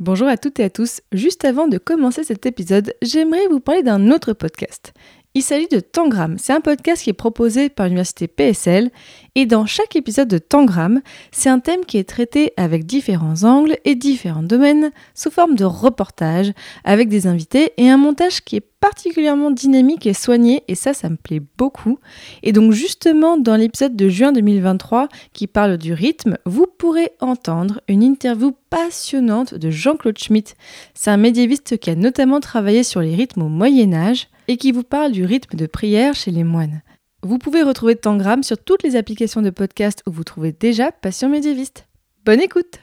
[0.00, 1.00] Bonjour à toutes et à tous.
[1.10, 4.92] Juste avant de commencer cet épisode, j'aimerais vous parler d'un autre podcast.
[5.34, 6.36] Il s'agit de Tangram.
[6.38, 8.90] C'est un podcast qui est proposé par l'université PSL
[9.34, 13.76] et dans chaque épisode de Tangram, c'est un thème qui est traité avec différents angles
[13.84, 16.52] et différents domaines sous forme de reportage
[16.82, 21.10] avec des invités et un montage qui est particulièrement dynamique et soigné et ça ça
[21.10, 21.98] me plaît beaucoup.
[22.42, 27.82] Et donc justement dans l'épisode de juin 2023 qui parle du rythme, vous pourrez entendre
[27.86, 30.56] une interview passionnante de Jean-Claude Schmitt.
[30.94, 34.72] C'est un médiéviste qui a notamment travaillé sur les rythmes au Moyen Âge et qui
[34.72, 36.82] vous parle du rythme de prière chez les moines.
[37.22, 41.28] Vous pouvez retrouver Tangram sur toutes les applications de podcast où vous trouvez déjà Passion
[41.28, 41.86] médiéviste.
[42.24, 42.80] Bonne écoute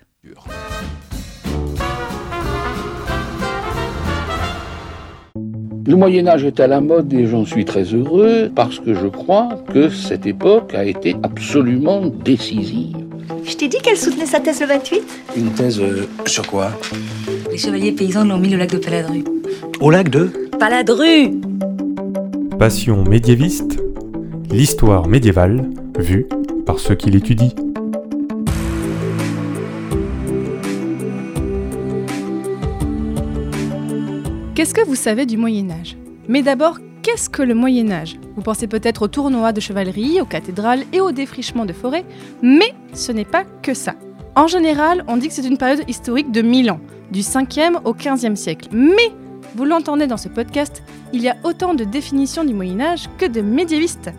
[5.88, 9.08] Le Moyen Âge est à la mode et j'en suis très heureux parce que je
[9.08, 13.15] crois que cette époque a été absolument décisive.
[13.44, 15.04] Je t'ai dit qu'elle soutenait sa thèse le 28
[15.38, 16.72] Une thèse euh, sur quoi?
[17.52, 19.24] Les chevaliers paysans l'ont mis au lac de Paladru.
[19.80, 20.32] Au lac de?
[20.60, 21.32] Paladru!
[22.60, 23.78] Passion médiéviste,
[24.52, 26.26] l'histoire médiévale vue
[26.66, 27.50] par ceux qui l'étudient.
[34.56, 35.98] Qu'est-ce que vous savez du Moyen Âge?
[36.30, 38.18] Mais d'abord, qu'est-ce que le Moyen Âge?
[38.36, 42.04] Vous pensez peut-être aux tournois de chevalerie, aux cathédrales et aux défrichements de forêts,
[42.42, 43.94] mais ce n'est pas que ça.
[44.36, 46.80] En général, on dit que c'est une période historique de 1000 ans,
[47.12, 48.70] du 5e au 15e siècle.
[48.72, 49.12] Mais,
[49.54, 50.82] vous l'entendez dans ce podcast,
[51.14, 54.10] il y a autant de définitions du Moyen Âge que de médiévistes.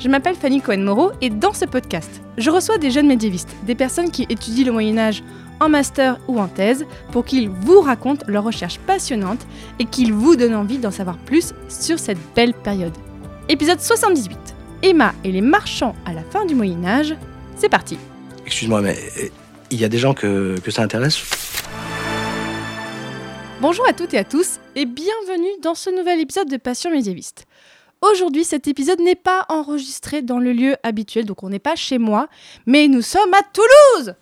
[0.00, 4.10] Je m'appelle Fanny Cohen-Moreau et dans ce podcast, je reçois des jeunes médiévistes, des personnes
[4.10, 5.22] qui étudient le Moyen Âge
[5.62, 9.46] en master ou en thèse pour qu'ils vous racontent leurs recherches passionnantes
[9.78, 12.92] et qu'ils vous donnent envie d'en savoir plus sur cette belle période.
[13.48, 14.36] Épisode 78.
[14.82, 17.14] Emma et les marchands à la fin du Moyen Âge.
[17.54, 17.96] C'est parti.
[18.44, 19.28] Excuse-moi, mais euh,
[19.70, 21.22] il y a des gens que, que ça intéresse?
[23.60, 27.46] Bonjour à toutes et à tous et bienvenue dans ce nouvel épisode de Passion médiéviste.
[28.00, 31.98] Aujourd'hui, cet épisode n'est pas enregistré dans le lieu habituel, donc on n'est pas chez
[31.98, 32.26] moi,
[32.66, 34.16] mais nous sommes à Toulouse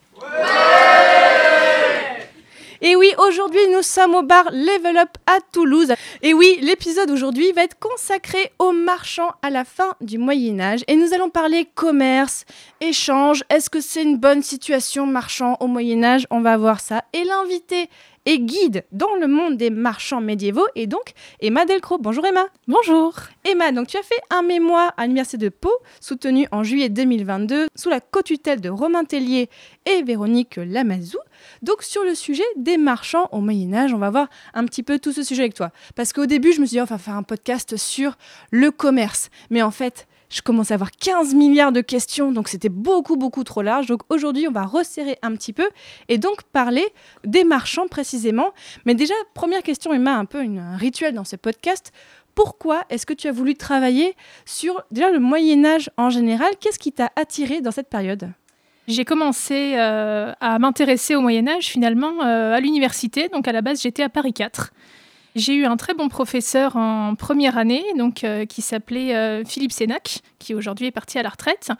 [2.82, 5.92] et oui, aujourd'hui, nous sommes au bar Level Up à Toulouse.
[6.22, 10.81] Et oui, l'épisode aujourd'hui va être consacré aux marchands à la fin du Moyen Âge.
[10.88, 12.47] Et nous allons parler commerce,
[12.81, 13.44] échange.
[13.50, 16.26] Est-ce que c'est une bonne situation marchand au Moyen Âge?
[16.31, 17.04] On va voir ça.
[17.12, 17.91] Et l'invité
[18.30, 21.98] et guide dans le monde des marchands médiévaux et donc Emma Delcro.
[21.98, 22.46] Bonjour Emma.
[22.68, 23.12] Bonjour.
[23.44, 27.66] Emma, donc tu as fait un mémoire à l'Université de Pau, soutenu en juillet 2022
[27.74, 29.50] sous la co-tutelle de Romain Tellier
[29.84, 31.19] et Véronique Lamazou.
[31.62, 35.00] Donc sur le sujet des marchands au Moyen Âge, on va voir un petit peu
[35.00, 35.72] tout ce sujet avec toi.
[35.96, 38.16] Parce qu'au début, je me suis dit, on va faire un podcast sur
[38.52, 39.30] le commerce.
[39.50, 43.44] Mais en fait, je commence à avoir 15 milliards de questions, donc c'était beaucoup, beaucoup
[43.44, 43.86] trop large.
[43.86, 45.68] Donc aujourd'hui, on va resserrer un petit peu
[46.08, 46.86] et donc parler
[47.24, 48.52] des marchands précisément.
[48.86, 51.92] Mais déjà, première question, Emma, un peu une, un rituel dans ce podcast.
[52.34, 54.14] Pourquoi est-ce que tu as voulu travailler
[54.46, 56.52] sur déjà le Moyen Âge en général?
[56.60, 58.30] Qu'est-ce qui t'a attiré dans cette période?
[58.88, 63.28] J'ai commencé euh, à m'intéresser au Moyen Âge finalement euh, à l'université.
[63.28, 64.72] Donc à la base, j'étais à Paris 4.
[65.36, 70.20] J'ai eu un très bon professeur en première année, donc euh, qui s'appelait Philippe Sénac,
[70.38, 71.70] qui aujourd'hui est parti à la retraite.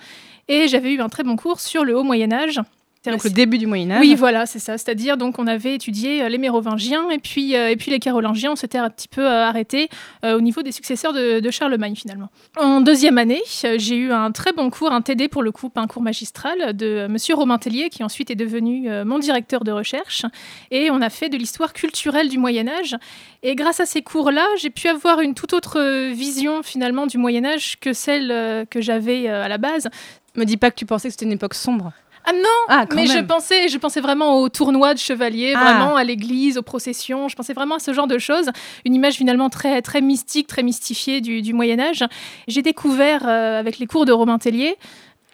[0.49, 2.61] Et j'avais eu un très bon cours sur le Haut Moyen Âge,
[3.07, 4.01] donc le début du Moyen Âge.
[4.01, 4.77] Oui, voilà, c'est ça.
[4.77, 8.53] C'est-à-dire donc on avait étudié euh, les Mérovingiens et puis euh, et puis les Carolingiens.
[8.53, 9.89] On s'était un petit peu euh, arrêté
[10.23, 12.29] au niveau des successeurs de, Charlemagne finalement.
[12.57, 15.87] En deuxième année, j'ai eu un très bon cours, un TD pour le coup, un
[15.87, 20.25] cours magistral de Monsieur Romain Tellier qui ensuite est devenu mon directeur de recherche
[20.71, 22.97] et on a fait de l'histoire culturelle du Moyen Âge.
[23.43, 27.45] Et grâce à ces cours-là, j'ai pu avoir une toute autre vision finalement du Moyen
[27.45, 29.89] Âge que celle que j'avais à la base.
[30.37, 31.93] Me dis pas que tu pensais que c'était une époque sombre.
[32.25, 35.61] Ah non, ah, mais je pensais, je pensais vraiment au tournoi de chevaliers, Ah.
[35.65, 37.29] vraiment à l'église, aux processions.
[37.29, 38.51] Je pensais vraiment à ce genre de choses.
[38.85, 42.05] Une image finalement très, très mystique, très mystifiée du, du Moyen Âge.
[42.47, 44.77] J'ai découvert euh, avec les cours de Romain Tellier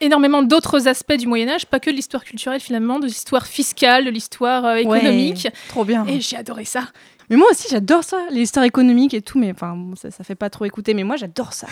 [0.01, 4.05] énormément d'autres aspects du Moyen Âge, pas que de l'histoire culturelle finalement, de l'histoire fiscale,
[4.05, 5.45] de l'histoire euh, économique.
[5.47, 6.05] Ouais, trop bien.
[6.07, 6.83] Et j'ai adoré ça.
[7.31, 10.51] Mais moi aussi, j'adore ça, l'histoire économique et tout, mais enfin, ça, ça fait pas
[10.51, 11.67] trop écouter, mais moi, j'adore ça.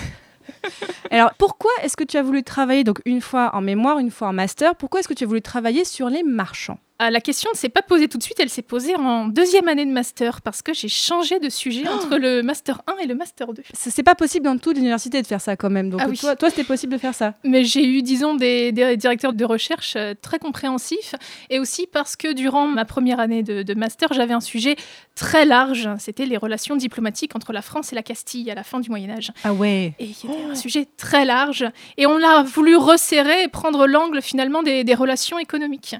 [1.10, 4.28] Alors, pourquoi est-ce que tu as voulu travailler, donc une fois en mémoire, une fois
[4.28, 6.78] en master, pourquoi est-ce que tu as voulu travailler sur les marchands?
[7.00, 9.66] Ah, la question ne s'est pas posée tout de suite, elle s'est posée en deuxième
[9.66, 13.16] année de master parce que j'ai changé de sujet entre le master 1 et le
[13.16, 13.62] master 2.
[13.72, 16.16] C'est pas possible dans toute l'université de faire ça quand même, donc Ah oui.
[16.16, 17.34] toi, toi c'était possible de faire ça.
[17.42, 21.16] Mais j'ai eu, disons, des, des directeurs de recherche euh, très compréhensifs
[21.50, 24.76] et aussi parce que durant ma première année de, de master, j'avais un sujet
[25.16, 25.88] très large.
[25.98, 29.32] C'était les relations diplomatiques entre la France et la Castille à la fin du Moyen-Âge.
[29.42, 31.64] Ah ouais Et il y avait un sujet très large.
[31.96, 35.96] Et on a voulu resserrer et prendre l'angle finalement des, des relations économiques.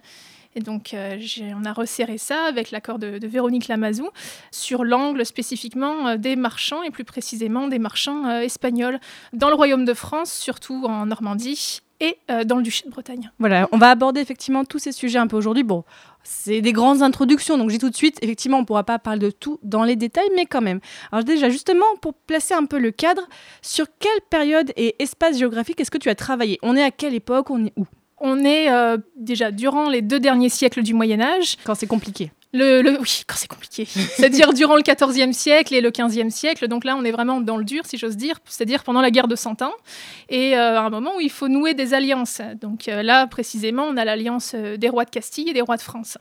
[0.57, 4.09] Et donc, euh, j'ai- on a resserré ça avec l'accord de, Véronique Lamazou
[4.51, 9.01] sur l'angle spécifiquement euh, des marchands et plus précisément des marchands euh, espagnols
[9.33, 13.31] dans le Royaume de France, surtout en Normandie et dans le Duché de Bretagne.
[13.39, 15.63] Voilà, on va aborder effectivement tous ces sujets un peu aujourd'hui.
[15.63, 15.85] Bon,
[16.25, 19.21] c'est des grandes introductions, donc dis tout de suite, effectivement, on ne pourra pas parler
[19.21, 20.81] de tout dans les détails, mais quand même.
[21.13, 23.23] Alors déjà, justement, pour placer un peu le cadre,
[23.63, 26.59] sur quelle période et espace géographique est-ce que tu as travaillé?
[26.63, 27.49] On est à quelle époque?
[27.51, 27.87] On est où?
[28.27, 31.57] On est euh, déjà durant les deux derniers siècles du Moyen Âge.
[31.65, 32.33] Quand c'est compliqué.
[32.55, 33.85] Le, le- oui, quand c'est compliqué.
[33.85, 36.67] C'est-à-dire durant le XIVe siècle et le XVe siècle.
[36.67, 39.29] Donc là, on est vraiment dans le dur, si j'ose dire, c'est-à-dire pendant la guerre
[39.29, 39.75] de Cent Ans.
[40.31, 42.41] Et euh, à un moment où il faut nouer des alliances.
[42.63, 45.83] Donc euh, là, précisément, on a l'alliance des rois de Castille et des rois de
[45.83, 46.17] France.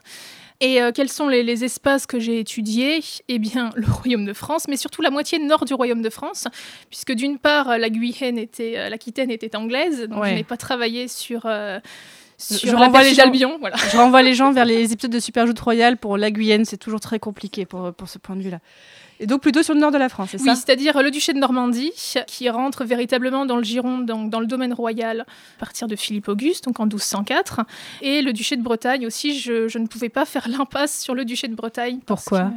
[0.64, 3.00] Et euh, quels sont les, les espaces que j'ai étudiés?
[3.28, 6.48] Eh bien, le Royaume de France, mais surtout la moitié nord du Royaume de France,
[6.88, 10.30] puisque d'une part, euh, la Guyenne était, euh, l'Aquitaine était anglaise, donc Ouais.
[10.30, 11.80] je n'ai pas travaillé sur, euh,
[12.38, 13.58] Je renvoie la les gens-.
[13.60, 13.76] Voilà.
[13.76, 17.00] Je renvoie les gens vers les épisodes de Superjoute Royale pour la Guyenne, c'est toujours
[17.00, 18.60] très compliqué pour, pour ce point de vue-là.
[19.24, 21.32] Et donc plutôt sur le nord de la France, c'est Oui, ça c'est-à-dire le duché
[21.32, 21.92] de Normandie,
[22.26, 23.64] qui rentre véritablement dans le
[24.04, 27.62] donc dans le domaine royal, à partir de Philippe Auguste, donc en 1204.
[28.02, 31.24] Et le duché de Bretagne aussi, je, je ne pouvais pas faire l'impasse sur le
[31.24, 32.00] duché de Bretagne.
[32.04, 32.50] Pourquoi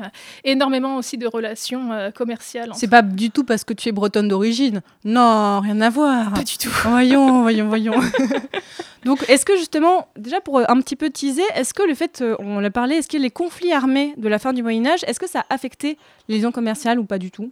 [0.44, 2.72] Énormément aussi de relations euh, commerciales.
[2.76, 4.82] C'est pas du tout parce que tu es bretonne d'origine.
[5.06, 6.34] Non, rien à voir.
[6.34, 6.70] Pas du tout.
[6.84, 7.94] Voyons, voyons, voyons.
[9.06, 12.22] Donc, est-ce que justement, déjà pour euh, un petit peu teaser, est-ce que le fait,
[12.22, 15.02] euh, on l'a parlé, est-ce que les conflits armés de la fin du Moyen Âge,
[15.08, 15.98] est-ce que ça a affecté
[16.28, 17.52] les liaisons commerciales ou pas du tout?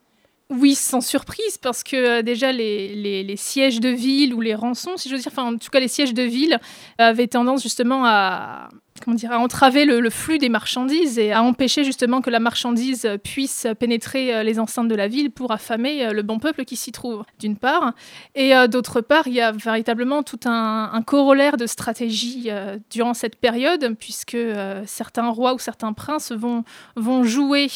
[0.51, 4.53] Oui, sans surprise, parce que euh, déjà les, les- les sièges de ville ou les
[4.53, 6.59] rançons, si je veux dire, enfin en tout cas les sièges de ville,
[6.99, 8.69] avaient tendance justement à,
[9.03, 12.39] comment dire, à entraver le, le flux des marchandises et à empêcher justement que la
[12.39, 16.63] marchandise puisse pénétrer euh, les enceintes de la ville pour affamer euh, le bon peuple
[16.63, 17.93] qui s'y trouve, d'une part.
[18.35, 22.49] Et euh, d'autre part, il y a véritablement tout un, un corollaire de stratégie
[22.89, 24.37] durant cette période, puisque
[24.85, 26.63] certains rois ou certains princes vont,
[26.95, 27.67] vont jouer,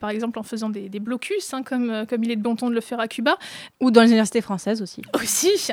[0.00, 2.68] par exemple en faisant des, des blocus, hein, comme, comme il est de bon ton
[2.68, 3.36] de le faire à Cuba,
[3.80, 5.72] Ou dans les universités françaises aussi, aussi.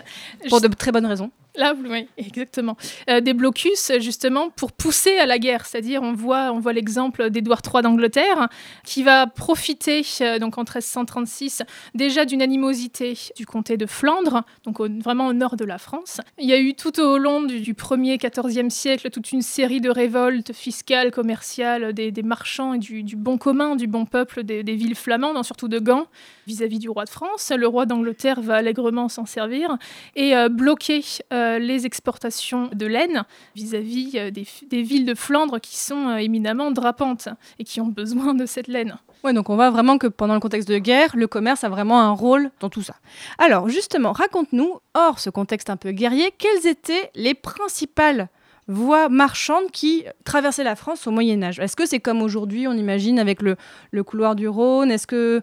[0.49, 1.31] pour de très bonnes raisons.
[1.55, 2.75] Là, oui, exactement.
[3.09, 5.65] Euh, des blocus, justement, pour pousser à la guerre.
[5.67, 8.49] C'est-à-dire, on voit, on voit l'exemple d'Édouard III d'Angleterre,
[8.83, 11.61] qui va profiter, euh, donc en 1336,
[11.93, 16.21] déjà d'une animosité du comté de Flandre, donc vraiment au nord de la France.
[16.39, 19.81] Il y a eu tout au long du, du 1er, 14e siècle toute une série
[19.81, 24.75] de révoltes fiscales, commerciales, des, marchands et du, bon commun, du bon peuple des, des
[24.75, 26.07] villes flamandes, hein, surtout de Gand,
[26.47, 27.51] vis-à-vis du roi de France.
[27.55, 29.77] Le roi d'Angleterre va allègrement s'en servir
[30.15, 31.03] et euh, bloquer
[31.43, 33.23] euh, les exportations de laine
[33.55, 37.29] vis-à-vis euh, des, des villes de Flandre qui sont euh, éminemment drapantes
[37.59, 38.97] et qui ont besoin de cette laine.
[39.23, 42.01] Ouais, donc on voit vraiment que pendant le contexte de guerre, le commerce a vraiment
[42.01, 42.95] un rôle dans tout ça.
[43.37, 48.29] Alors, justement, raconte-nous, hors ce contexte un peu guerrier, quelles étaient les principales
[48.67, 52.73] voies marchandes qui traversaient la France au Moyen Âge Est-ce que c'est comme aujourd'hui, on
[52.73, 53.55] imagine, avec le,
[54.03, 54.91] couloir du Rhône?
[54.91, 55.41] Est-ce que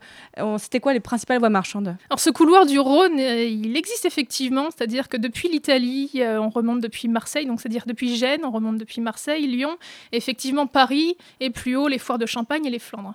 [0.58, 1.96] c'était quoi les principales voies marchandes?
[2.08, 6.48] Alors ce couloir du Rhône, euh, il existe effectivement, c'est-à-dire que depuis l'Italie, euh, on
[6.48, 9.76] remonte depuis Marseille, donc c'est-à-dire depuis Gênes, on remonte depuis Marseille, Lyon,
[10.12, 13.12] effectivement Paris, et plus haut les foires de Champagne et les Flandres.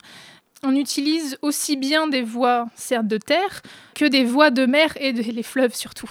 [0.64, 3.62] On utilise aussi bien des voies, certes de terre,
[3.94, 6.10] que des voies de mer et de, les fleuves surtout.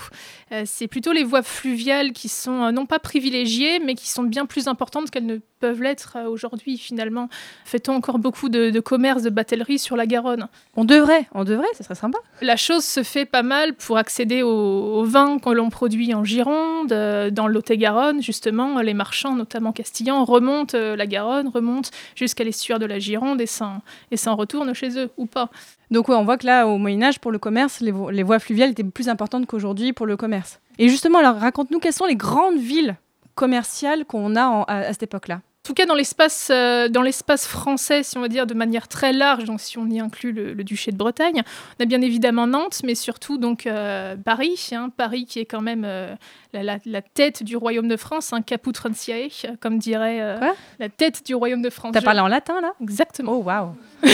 [0.54, 4.22] Euh, c'est plutôt les voies fluviales qui sont euh, non pas privilégiées, mais qui sont
[4.22, 7.28] bien plus importantes qu'elles ne peuvent l'être euh, aujourd'hui finalement.
[7.64, 10.48] Fait-on encore beaucoup de, de commerce, de batellerie sur la Garonne?
[10.76, 12.18] On devrait, on devrait, ça serait sympa.
[12.40, 16.24] la chose se fait pas mal pour accéder au, au vin que l'on produit en
[16.24, 18.80] Gironde, dans le Lot-et-Garonne, justement.
[18.80, 23.82] Les marchands, notamment castillans, remontent la Garonne, remontent jusqu'à l'estuaire de la Gironde et s'en,
[24.10, 25.50] et s'en retournent chez eux, ou pas.
[25.94, 28.22] Donc ouais, on voit que là, au Moyen Âge, pour le commerce, les, vo- les
[28.22, 30.60] voies fluviales étaient plus importantes qu'aujourd'hui pour le commerce.
[30.78, 32.96] Et justement, alors raconte-nous quelles sont les grandes villes
[33.36, 35.36] commerciales qu'on a en- à, à cette époque-là?
[35.36, 38.86] En tout cas, dans l'espace, euh, dans l'espace français, si on va dire de manière
[38.86, 41.42] très large, donc si on y inclut le, le duché de Bretagne,
[41.78, 45.62] on a bien évidemment Nantes, mais surtout donc euh, Paris, hein, Paris qui est quand
[45.62, 46.14] même euh,
[46.52, 49.28] la, la- la tête du royaume de France, un caput Franciae,
[49.60, 50.20] comme dirait
[50.80, 51.92] la tête du royaume de France.
[51.94, 52.72] T'as Je- parlé en latin là?
[52.82, 53.32] Exactement.
[53.32, 53.70] Oh waouh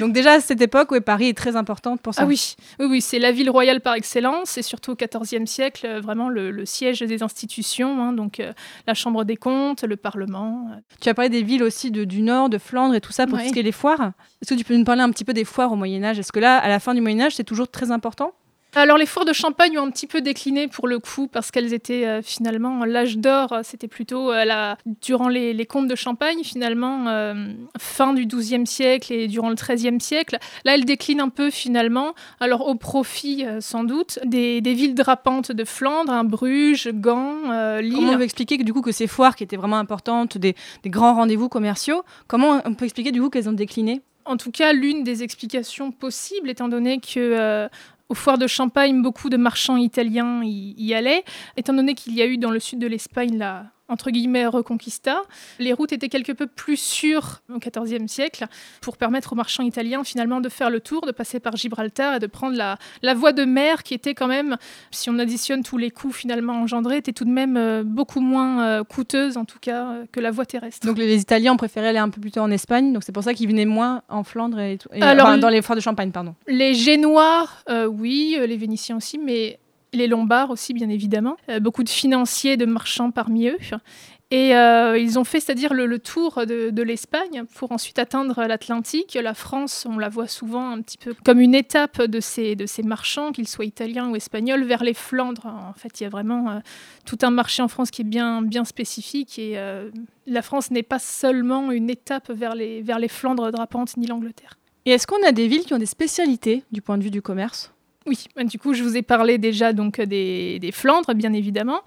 [0.00, 2.22] Donc déjà à cette époque, ouais, Paris est très importante pour ça.
[2.22, 5.86] Ah oui, oui, oui, c'est la ville royale par excellence, et surtout au XIVe siècle,
[5.86, 8.52] euh, vraiment le, le siège des institutions, hein, donc euh,
[8.86, 10.68] la Chambre des comptes, le Parlement.
[10.72, 10.80] euh.
[11.00, 13.36] Tu as parlé des villes aussi de- du Nord, de Flandre et tout ça pour
[13.36, 13.42] Ouais.
[13.44, 14.12] tout ce qui est les foires.
[14.42, 16.18] Est-ce que tu peux nous parler un petit peu des foires au Moyen Âge?
[16.18, 18.32] Est-ce que là, à la fin du Moyen Âge, c'est toujours très important?
[18.74, 21.72] Alors les foires de Champagne ont un petit peu décliné pour le coup parce qu'elles
[21.72, 25.94] étaient euh, finalement l'âge d'or, euh, c'était plutôt euh, la, durant les, les comtes de
[25.94, 30.38] Champagne finalement euh, fin du XIIe siècle et durant le XIIIe siècle.
[30.64, 35.50] Là elles déclinent un peu finalement, alors au profit sans doute des, des villes drapantes
[35.50, 37.94] de Flandre, hein, Bruges, Gand, Lille.
[37.94, 40.54] Comment on peut expliquer que du coup que ces foires qui étaient vraiment importantes, des,
[40.82, 44.02] des grands rendez-vous commerciaux, comment on peut expliquer du coup qu'elles ont décliné?
[44.28, 47.66] En tout cas, l'une des explications possibles, étant donné que euh,
[48.08, 51.24] aux foires de Champagne, beaucoup de marchands italiens y allaient,
[51.56, 55.22] étant donné qu'il y a eu dans le sud de l'Espagne la entre guillemets Reconquista,
[55.58, 58.46] les routes étaient quelque peu plus sûres au XIVe siècle
[58.80, 62.18] pour permettre aux marchands italiens finalement de faire le tour, de passer par Gibraltar et
[62.18, 64.56] de prendre la, la voie de mer qui était quand même,
[64.90, 68.62] si on additionne tous les coûts finalement engendrés, était tout de même euh, beaucoup moins
[68.62, 70.86] euh, coûteuse en tout cas euh, que la voie terrestre.
[70.86, 73.34] Donc les, Italiens préféré aller un peu plus tôt en Espagne, donc c'est pour ça
[73.34, 76.34] qu'ils venaient moins en Flandre et, Alors, enfin, dans les foires de Champagne, pardon.
[76.46, 79.58] Les Génois, euh, oui, les Vénitiens aussi, mais
[79.92, 81.36] les Lombards aussi, bien évidemment.
[81.48, 83.58] Euh, beaucoup de financiers, de marchands parmi eux.
[84.30, 89.18] Et euh, ils ont fait, c'est-à-dire le, tour de, l'Espagne pour ensuite atteindre l'Atlantique.
[89.20, 92.66] La France, on la voit souvent un petit peu comme une étape de ces, de
[92.66, 95.46] ces marchands, qu'ils soient italiens ou espagnols, vers les Flandres.
[95.46, 96.58] En fait, il y a vraiment euh,
[97.06, 99.38] tout un marché en France qui est bien, bien spécifique.
[99.38, 99.58] Et
[100.26, 104.58] la France n'est pas seulement une étape vers les, vers les Flandres drapantes ni l'Angleterre.
[104.84, 107.22] Et est-ce qu'on a des villes qui ont des spécialités du point de vue du
[107.22, 107.72] commerce?
[108.06, 111.80] Oui, bah, du coup, je vous ai parlé déjà donc des, des Flandres, bien évidemment.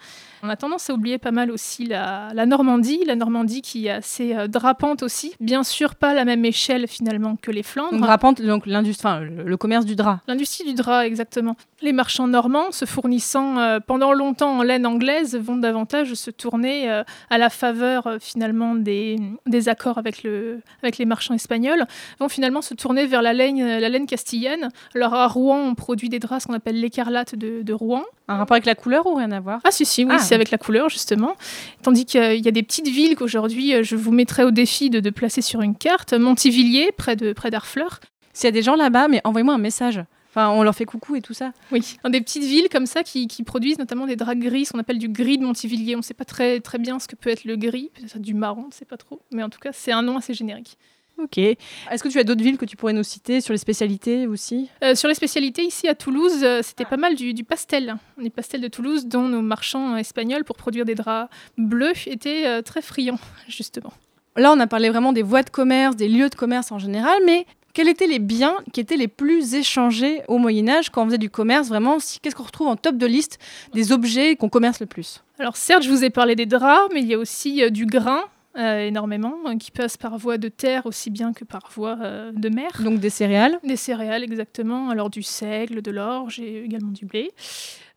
[0.43, 3.91] On a tendance à oublier pas mal aussi la, la Normandie, la Normandie qui est
[3.91, 5.33] assez euh, drapante aussi.
[5.39, 7.91] Bien sûr, pas à la même échelle finalement que les Flandres.
[7.91, 10.21] Donc drapante, donc l'industrie, enfin, le, le commerce du drap.
[10.27, 11.55] L'industrie du drap, exactement.
[11.81, 16.89] Les marchands normands, se fournissant euh, pendant longtemps en laine anglaise, vont davantage se tourner
[16.89, 21.85] euh, à la faveur euh, finalement des, des accords avec, le, avec les marchands espagnols,
[22.19, 24.69] vont finalement se tourner vers la laine, la laine castillane.
[24.95, 28.03] Alors à Rouen, on produit des draps, ce qu'on appelle l'écarlate de, de Rouen.
[28.27, 29.59] Un rapport avec la couleur ou rien à voir?
[29.63, 31.35] Ah si, si, oui, Ah, c'est avec la couleur justement.
[31.81, 34.99] Tandis qu'il y a des petites villes qu'aujourd'hui, euh, je vous mettrai au défi de,
[34.99, 36.13] de placer sur une carte.
[36.13, 37.99] Montivilliers, près de près d'Arfleur.
[38.33, 39.99] S'il y a des gens là-bas, mais envoyez-moi un message.
[40.29, 41.51] Enfin, on leur fait coucou et tout ça.
[41.73, 44.71] Oui, dans des petites villes comme ça qui, qui produisent notamment des draps gris, ce
[44.71, 45.95] qu'on appelle du gris de Montivilliers.
[45.95, 48.33] On ne sait pas très, très bien ce que peut être le gris, peut-être du
[48.33, 49.21] marron, on ne sait pas trop.
[49.33, 50.77] Mais en tout cas, c'est un nom assez générique.
[51.23, 51.37] Ok.
[51.37, 54.69] Est-ce que tu as d'autres villes que tu pourrais nous citer sur les spécialités aussi?
[54.83, 57.95] Euh, sur les spécialités, ici à Toulouse, euh, c'était pas mal du, du pastel.
[58.17, 62.61] Les pastels de Toulouse, dont nos marchands espagnols, pour produire des draps bleus, étaient euh,
[62.61, 63.93] très friands, justement.
[64.37, 67.19] Là, on a parlé vraiment des voies de commerce, des lieux de commerce en général,
[67.25, 71.05] mais quels étaient les biens qui étaient les plus échangés au Moyen Âge quand on
[71.05, 73.39] faisait du commerce Vraiment, si- qu'est-ce qu'on retrouve en top de liste
[73.73, 75.23] des objets qu'on commerce le plus?
[75.39, 77.85] Alors certes, je vous ai parlé des draps, mais il y a aussi euh, du
[77.85, 78.21] grain,
[78.57, 82.31] euh, énormément, euh, qui passe par voie de terre aussi bien que par voie euh,
[82.33, 82.71] de mer.
[82.83, 83.59] Donc des céréales.
[83.63, 84.89] Des céréales, exactement.
[84.89, 87.31] Alors du seigle, de l'orge et également du blé.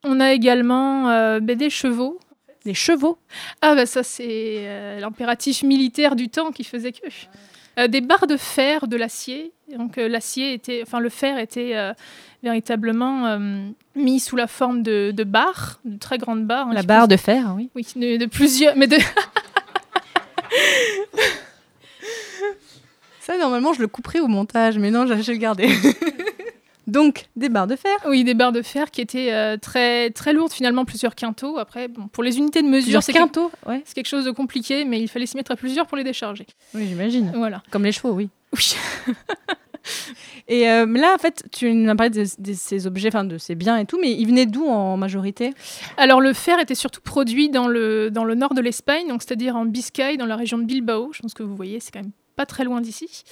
[0.04, 1.04] On a également
[1.40, 2.18] ben, des chevaux.
[2.64, 3.18] Des chevaux.
[3.62, 7.06] Ah bah ça c'est l'impératif militaire du temps qui faisait que.
[7.78, 9.52] Euh, des barres de fer, de l'acier.
[9.76, 11.92] Donc euh, l'acier était, enfin le fer était euh,
[12.42, 13.38] véritablement
[13.96, 16.68] mis sous la forme de, de barres, de très grandes barres.
[16.68, 17.70] hein, La barre de fer, oui.
[17.74, 18.96] Oui, de, de plusieurs, mais de,
[23.24, 25.68] Ça, normalement, je le couperai au montage, mais non, je vais le garder.
[26.86, 27.96] Donc, des barres de fer.
[28.06, 31.56] oui, des barres de fer qui étaient euh, très très lourdes finalement, plusieurs quintaux.
[31.56, 33.50] Après, bon, pour les unités de mesure, c'est quelque- quintaux.
[33.66, 33.80] Ouais.
[33.86, 36.46] c'est quelque chose de compliqué, mais il fallait s'y mettre à plusieurs pour les décharger.
[36.74, 37.32] Oui, j'imagine.
[37.34, 37.62] Voilà.
[37.70, 38.28] Comme les chevaux, oui.
[38.52, 38.74] Oui.
[40.48, 43.54] Et euh, là, en fait, tu nous parlé de, de ces objets, enfin de ces
[43.54, 45.52] biens et tout, mais ils venaient d'où en majorité?
[45.96, 49.56] Alors le fer était surtout produit dans le, dans le nord de l'Espagne, donc c'est-à-dire
[49.56, 51.10] en Biscaye, dans la région de Bilbao.
[51.14, 53.24] Je pense que vous voyez, c'est quand même pas très loin d'ici.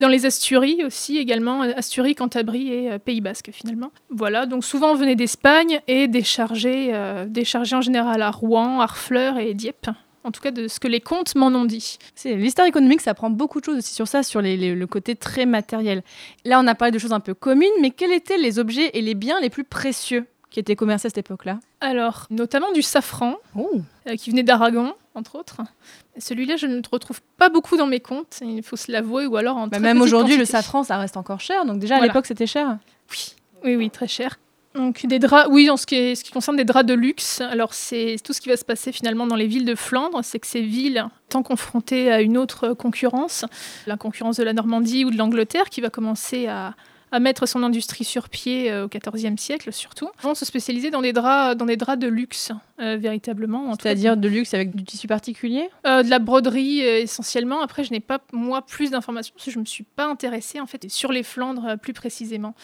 [0.00, 3.92] Dans les Asturies aussi, également, euh, Asturies, Cantabrie et euh, Pays Basque finalement.
[4.10, 9.38] Voilà, donc souvent on venait d'Espagne et déchargé, euh, déchargé en général à Rouen, Harfleur
[9.38, 9.88] et Dieppe.
[10.24, 11.98] En tout cas, de ce que les contes m'en ont dit.
[12.14, 14.86] C'est l'histoire économique, ça prend beaucoup de choses aussi sur ça, sur les- les- le
[14.86, 16.02] côté très matériel.
[16.44, 19.02] Là, on a parlé de choses un peu communes, mais quels étaient les objets et
[19.02, 21.58] les biens les plus précieux qui étaient commercés à cette époque-là?
[21.80, 25.60] Alors, notamment du safran, Oh, euh, qui venait d'Aragon, entre autres.
[26.18, 29.36] Celui-là, je ne le retrouve pas beaucoup dans mes comptes, il faut se l'avouer, ou
[29.36, 31.64] alors en Bah, même aujourd'hui, le safran, ça reste encore cher.
[31.64, 32.12] Donc déjà, à Voilà.
[32.12, 32.78] l'époque, c'était cher.
[33.10, 34.38] Oui, oui, oui, très cher.
[34.74, 37.42] Donc des draps, oui, en ce qui, est- ce qui concerne des draps de luxe,
[37.42, 40.38] alors c'est tout ce qui va se passer finalement dans les villes de Flandre, c'est
[40.38, 43.44] que ces villes, étant confrontées à une autre concurrence,
[43.86, 46.74] la concurrence de la Normandie ou de l'Angleterre, qui va commencer à,
[47.12, 50.10] à mettre son industrie sur pied euh, au XIVe siècle surtout.
[50.24, 53.72] On se spécialisait dans des draps, dans des draps de luxe, euh, véritablement.
[53.74, 55.68] C'est-à-dire de luxe avec du tissu particulier?
[55.86, 57.60] Euh, de la broderie euh, essentiellement.
[57.60, 60.66] Après, je n'ai pas moi plus d'informations parce que je me suis pas intéressée en
[60.66, 62.54] fait sur les Flandres plus précisément.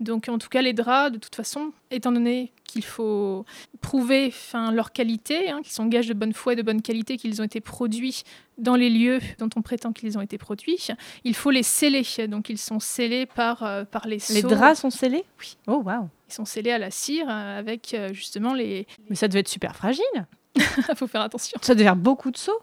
[0.00, 3.44] Donc, en tout cas, les draps, de toute façon, étant donné qu'il faut
[3.80, 4.32] prouver
[4.72, 7.44] leur qualité, hein, qu'ils sont gages de bonne foi et de bonne qualité, qu'ils ont
[7.44, 8.24] été produits
[8.58, 10.78] dans les lieux dont on prétend qu'ils ont été produits,
[11.24, 12.04] il faut les sceller.
[12.28, 14.48] Donc, ils sont scellés par, euh, par les Les sceaux.
[14.48, 15.24] draps sont scellés?
[15.40, 15.56] Oui.
[15.66, 18.86] Oh, waouh Ils sont scellés à la cire euh, avec euh, justement les.
[19.08, 20.04] Mais ça devait être super fragile.
[20.56, 20.62] Il
[20.96, 21.58] faut faire attention.
[21.62, 22.60] Ça devait faire beaucoup de seaux.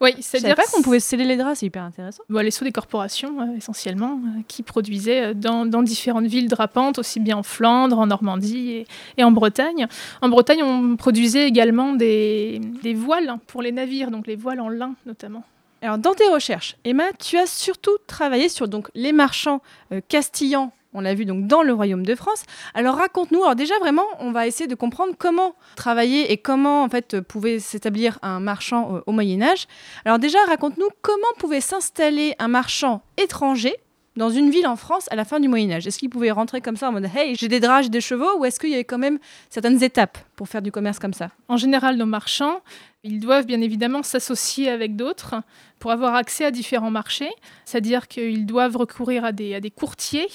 [0.00, 2.22] Oui, c'est-à-dire pas qu'on pouvait sceller les draps, c'est hyper intéressant.
[2.30, 6.48] Bon, les sceaux des corporations, euh, essentiellement, euh, qui produisaient euh, dans, dans différentes villes
[6.48, 8.86] drapantes, aussi bien en Flandre, en Normandie et,
[9.18, 9.86] et en Bretagne.
[10.22, 14.70] En Bretagne, on produisait également des, des voiles pour les navires, donc les voiles en
[14.70, 15.44] lin notamment.
[15.82, 20.72] Alors, dans tes recherches, Emma, tu as surtout travaillé sur donc, les marchands euh, castillans,
[20.92, 22.44] on l'a vu donc dans le Royaume de France.
[22.74, 26.88] Alors, raconte-nous, alors déjà vraiment, on va essayer de comprendre comment travailler et comment en
[26.88, 29.66] fait pouvait s'établir un marchand euh, au Moyen Âge.
[30.04, 33.76] Alors déjà, raconte-nous comment pouvait s'installer un marchand étranger
[34.16, 35.86] dans une ville en France à la fin du Moyen Âge.
[35.86, 38.44] Est-ce qu'il pouvait rentrer comme ça en mode Hey, j'ai des j'ai des chevaux ou
[38.44, 39.18] est-ce qu'il y avait quand même
[39.48, 41.30] certaines étapes pour faire du commerce comme ça?
[41.48, 42.60] En général, nos marchands,
[43.04, 45.36] ils doivent bien évidemment s'associer avec d'autres
[45.78, 47.30] pour avoir accès à différents marchés,
[47.64, 50.28] c'est-à-dire qu'ils doivent recourir à des courtiers.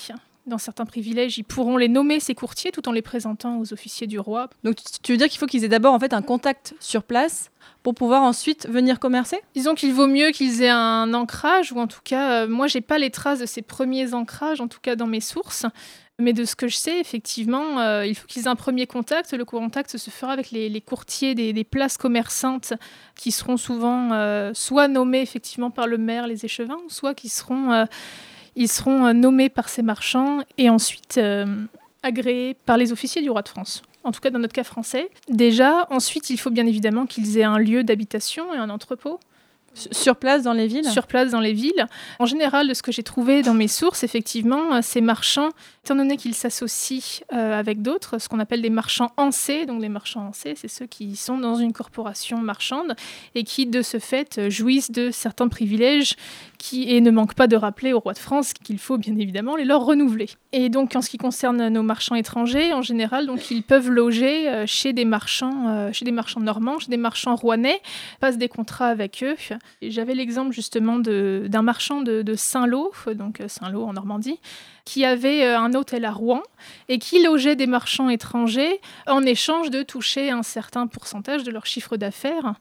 [0.45, 4.05] Dans certains privilèges, ils pourront les nommer ces courtiers tout en les présentant aux officiers
[4.05, 4.49] du roi.
[4.63, 7.49] Donc tu- veux dire qu'il faut qu'ils aient d'abord en fait un contact sur place
[7.81, 9.39] pour pouvoir ensuite venir commercer?
[9.55, 12.81] Disons qu'il vaut mieux qu'ils aient un ancrage, ou en tout cas, euh, moi, j'ai
[12.81, 15.65] pas les traces de ces premiers ancrages, en tout cas dans mes sources.
[16.17, 19.33] Mais de ce que je sais, effectivement, euh, il faut qu'ils aient un premier contact.
[19.33, 22.71] Le contact se fera avec les, les courtiers des, des places commerçantes
[23.19, 27.73] qui seront souvent euh, soit nommés effectivement par le maire, les échevins, soit qui seront,
[27.73, 27.85] euh,
[28.55, 31.45] ils seront euh, nommés par ces marchands et ensuite euh,
[32.03, 33.81] agréés par les officiers du roi de France.
[34.03, 35.09] En tout cas, dans notre cas français.
[35.29, 39.19] Déjà, ensuite, il faut bien évidemment qu'ils aient un lieu d'habitation et un entrepôt
[39.73, 40.85] Sur place dans les villes?
[40.85, 41.87] Sur place dans les villes.
[42.19, 45.49] En général, de ce que j'ai trouvé dans mes sources, effectivement, euh, ces marchands,
[45.83, 49.89] étant donné qu'ils s'associent euh, avec d'autres, ce qu'on appelle des marchands ancés, donc les
[49.89, 52.95] marchands ancés, c'est ceux qui sont dans une corporation marchande
[53.33, 56.15] et qui, de ce fait, jouissent de certains privilèges
[56.73, 59.65] et ne manquent pas de rappeler au roi de France qu'il faut bien évidemment les
[59.65, 60.29] leur renouveler.
[60.51, 64.49] Et donc, en ce qui concerne nos marchands étrangers, en général, donc, ils peuvent loger
[64.49, 67.81] euh, chez des marchands, euh, chez des marchands normands, chez des marchands rouennais,
[68.19, 69.35] passent des contrats avec eux.
[69.81, 74.39] J'avais l'exemple justement d'un marchand de, de Saint-Lô, donc euh, Saint-Lô en Normandie,
[74.85, 76.43] qui avait un hôtel à Rouen
[76.89, 81.65] et qui logeait des marchands étrangers en échange de toucher un certain pourcentage de leur
[81.65, 82.53] chiffre d'affaires.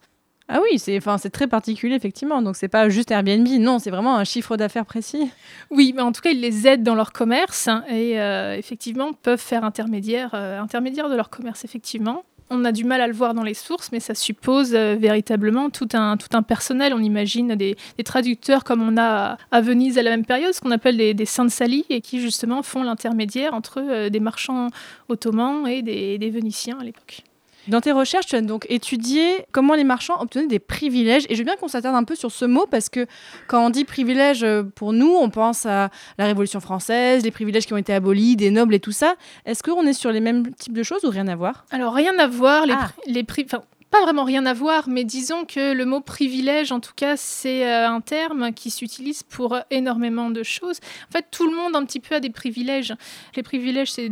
[0.48, 2.42] Ah oui, c'est enfin c'est très particulier effectivement.
[2.42, 5.30] Donc c'est pas juste Airbnb, non, c'est vraiment un chiffre d'affaires précis.
[5.70, 9.12] Oui, mais en tout cas, ils les aident dans leur commerce hein, et euh, effectivement
[9.14, 12.24] peuvent faire intermédiaire, euh, intermédiaire de leur commerce, effectivement.
[12.50, 15.70] On a du mal à le voir dans les sources, mais ça suppose euh, véritablement
[15.70, 16.92] tout un, tout un personnel.
[16.92, 20.72] On imagine des, traducteurs comme on a à, Venise à la même période, ce qu'on
[20.72, 24.68] appelle des, des Saint-Sali, et qui justement font l'intermédiaire entre des marchands
[25.08, 27.24] ottomans et des, des Vénitiens à l'époque.
[27.68, 31.24] Dans tes recherches, tu as donc étudié comment les marchands obtenaient des privilèges.
[31.28, 33.06] Et je veux bien qu'on s'attarde un peu sur ce mot parce que
[33.48, 37.66] quand on dit privilèges euh, pour nous, on pense à la Révolution française, les privilèges
[37.66, 39.14] qui ont été abolis, des nobles et tout ça.
[39.46, 41.64] Est-ce qu'on est sur les mêmes types de choses ou rien à voir?
[41.70, 42.88] Alors rien à voir, les, Ah.
[43.06, 43.46] pri- les pri-
[43.94, 47.64] pas vraiment rien à voir, mais disons que le mot privilège, en tout cas, c'est
[47.64, 50.80] euh, un terme qui s'utilise pour euh, énormément de choses.
[51.08, 52.92] En fait, tout le monde un petit peu a des privilèges.
[53.36, 54.10] Les privilèges, c'est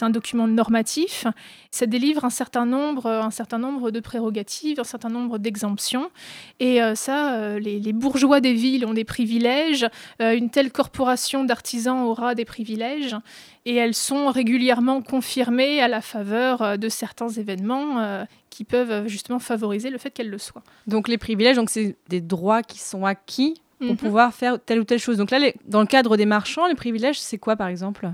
[0.00, 1.28] un document normatif.
[1.70, 6.10] Ça délivre un certain nombre, euh, un certain nombre de prérogatives, un certain nombre d'exemptions.
[6.58, 9.86] Et ça, les, bourgeois des villes ont des privilèges.
[10.20, 13.16] une telle corporation d'artisans aura des privilèges
[13.64, 18.26] et elles sont régulièrement confirmées à la faveur de certains événements
[18.62, 20.62] qui peuvent euh, justement favoriser le fait qu'elles le soient.
[20.86, 23.96] Donc les privilèges, donc c'est des droits qui sont acquis pour Mhm.
[23.96, 25.16] pouvoir faire telle ou telle chose.
[25.16, 28.08] Donc là, les- dans le cadre des marchands, les privilèges, c'est quoi par exemple?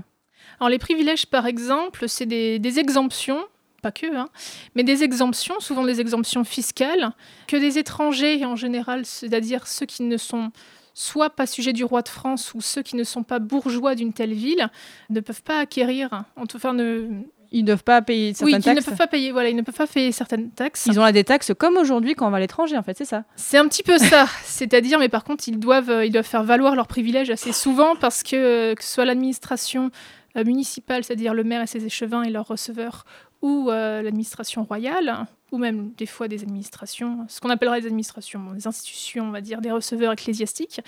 [0.59, 3.41] Alors les privilèges, par exemple, c'est des, des exemptions,
[3.83, 4.27] pas que, hein,
[4.73, 7.11] mais des exemptions, souvent des exemptions fiscales,
[7.47, 10.51] que des étrangers en général, c'est-à-dire ceux qui ne sont
[10.95, 14.11] soit pas sujets du roi de France ou ceux qui ne sont pas bourgeois d'une
[14.13, 14.67] telle ville,
[15.11, 17.07] ne peuvent pas acquérir, en tout cas, ne,
[17.51, 18.85] Ils ne doivent pas payer oui, certaines qu'ils ne taxes.
[18.85, 20.85] peuvent pas payer, voilà, ils ne peuvent pas payer certaines taxes.
[20.85, 23.05] Ils ont là des taxes comme aujourd'hui quand on va à l'étranger, en fait, c'est
[23.05, 23.23] ça.
[23.35, 26.43] C'est un petit peu ça, c'est-à-dire, mais par contre, ils doivent, euh, ils doivent faire
[26.43, 29.89] valoir leurs privilèges assez souvent parce que, euh, que ce soit l'administration
[30.37, 33.03] euh, municipale, c'est-à-dire le maire et ses échevins et leurs receveurs,
[33.41, 38.53] ou euh, l'administration royale, ou même des fois des administrations, ce qu'on appellerait des administrations,
[38.53, 40.81] des institutions, on va dire, des receveurs ecclésiastiques,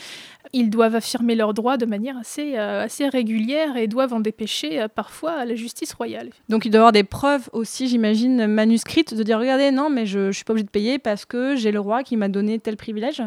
[0.53, 4.81] ils doivent affirmer leurs droits de manière assez, euh, assez régulière et doivent en dépêcher
[4.81, 6.29] euh, parfois à la justice royale.
[6.49, 10.05] Donc il doit y avoir des preuves aussi, j'imagine, manuscrites, de dire regardez, non, mais
[10.05, 12.59] je ne suis pas obligé de payer parce que j'ai le roi qui m'a donné
[12.59, 13.23] tel privilège?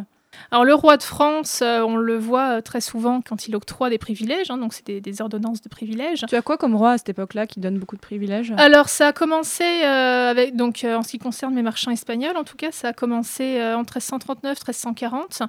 [0.51, 3.90] Alors le roi de France, euh, on le voit euh, très souvent quand il octroie
[3.90, 6.25] des privilèges, hein, donc c'est des, ordonnances de privilèges.
[6.29, 8.53] Tu as quoi comme roi à cette époque-là qui donne beaucoup de privilèges?
[8.57, 12.44] Alors ça a commencé euh, avec, donc en ce qui concerne mes marchands espagnols, en
[12.44, 15.42] tout cas, ça a commencé en 1339, 1340.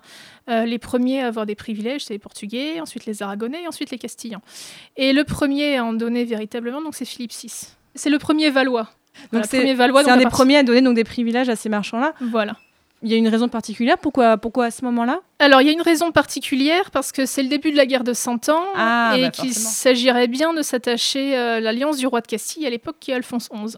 [0.48, 4.42] les premiers à avoir des privilèges, c'est les Portugais, ensuite les Aragonais, ensuite les Castillans.
[4.98, 7.52] Et le premier à en donner véritablement, donc c'est Philippe VI.
[7.96, 8.90] C'est le premier Valois.
[9.32, 9.70] Donc c'est
[10.10, 12.14] un des premiers à donner donc des privilèges à ces marchands-là?
[12.22, 12.58] Voilà.
[13.04, 15.20] Il y a une raison particulière pourquoi, pourquoi à ce moment-là?
[15.40, 18.04] Alors, il y a une raison particulière parce que c'est le début de la guerre
[18.04, 22.22] de Cent Ans ah, et bah, qu'il s'agirait bien de s'attacher à l'alliance du roi
[22.22, 23.78] de Castille à l'époque qui est Alphonse XI.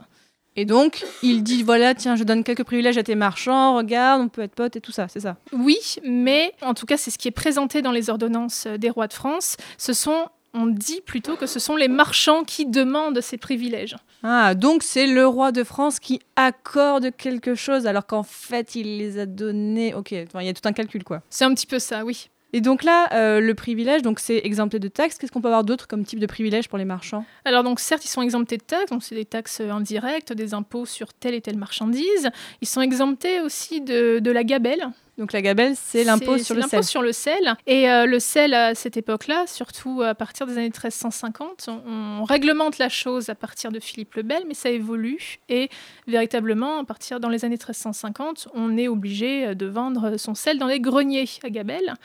[0.59, 4.27] Et donc, il dit voilà, tiens, je donne quelques privilèges à tes marchands, regarde, on
[4.27, 5.37] peut être potes et tout ça, c'est ça?
[5.53, 9.07] Oui, mais en tout cas, c'est ce qui est présenté dans les ordonnances des rois
[9.07, 9.55] de France.
[9.77, 13.95] Ce sont on dit plutôt que ce sont les marchands qui demandent ces privilèges.
[14.23, 18.97] Ah, donc c'est le roi de France qui accorde quelque chose alors qu'en fait il
[18.97, 19.93] les a donnés.
[19.93, 21.21] Ok, il y a tout un calcul quoi.
[21.29, 22.29] C'est un petit peu ça, oui.
[22.53, 25.17] Et donc là, euh, le privilège, donc c'est exempté de taxes.
[25.17, 27.25] Qu'est-ce qu'on peut avoir d'autre comme type de privilège pour les marchands?
[27.45, 30.85] Alors donc certes, ils sont exemptés de taxes, donc c'est des taxes indirectes, des impôts
[30.85, 32.29] sur telle et telle marchandise.
[32.61, 34.89] Ils sont exemptés aussi de, de la gabelle.
[35.17, 36.83] Donc la gabelle, c'est l'impôt sur le sel.
[36.83, 37.55] sur le sel.
[37.65, 42.77] Et euh, le sel, à cette époque-là, surtout à partir des années 1350, on, réglemente
[42.77, 45.39] la chose à partir de Philippe le Bel, mais ça évolue.
[45.49, 45.69] Et
[46.07, 50.67] véritablement, à partir dans les années 1350, on est obligé de vendre son sel dans
[50.67, 51.95] les greniers à gabelle.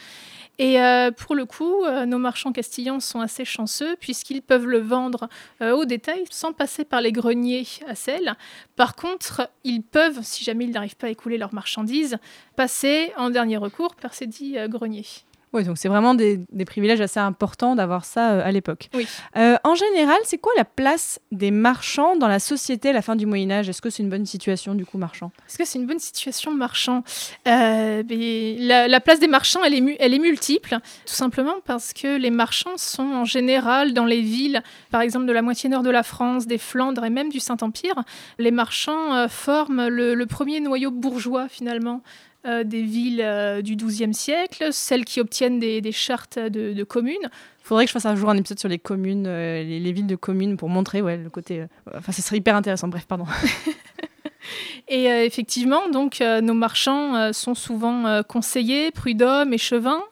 [0.59, 4.79] Et euh, pour le coup, euh, nos marchands castillans sont assez chanceux puisqu'ils peuvent le
[4.79, 5.29] vendre
[5.63, 8.37] euh, au détail sans passer par les greniers à sel.
[8.77, 12.19] Par contre, ils peuvent, si jamais ils n'arrivent pas à écouler leurs marchandises,
[12.55, 15.07] passer en dernier recours par ces dix greniers.
[15.53, 18.89] Oui, donc c'est vraiment des, privilèges assez importants d'avoir ça euh, à l'époque.
[18.95, 19.07] Oui.
[19.37, 23.17] Euh, en général, c'est quoi la place des marchands dans la société à la fin
[23.17, 25.31] du Moyen Âge Est-ce que c'est une bonne situation du coup marchand?
[25.47, 27.05] Est-ce que c'est une bonne situation marchand?
[27.47, 32.31] Euh, la, place des marchands, elle est, elle est multiple, tout simplement parce que les
[32.31, 36.03] marchands sont en général dans les villes, par exemple de la moitié nord de la
[36.03, 38.05] France, des Flandres et même du Saint-Empire.
[38.39, 42.03] Les marchands forment le premier noyau bourgeois finalement
[42.45, 47.15] euh, des villes euh, du XIIe siècle, celles qui obtiennent des, chartes de, communes.
[47.23, 50.09] Il faudrait que je fasse un jour un épisode sur les communes, euh, les, villes
[50.09, 51.65] de communes, pour montrer ouais, le côté.
[51.97, 52.89] Enfin, ce serait hyper intéressant.
[52.89, 53.27] Bref, pardon.
[54.89, 60.03] Et effectivement, donc, nos marchands sont souvent conseillers, prud'hommes, échevins.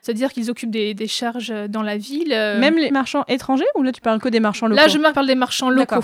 [0.00, 2.28] C'est-à-dire qu'ils occupent des, charges dans la ville.
[2.30, 4.80] Même les marchands étrangers ou là tu parles que des marchands locaux?
[4.80, 6.00] Là je parle des marchands locaux.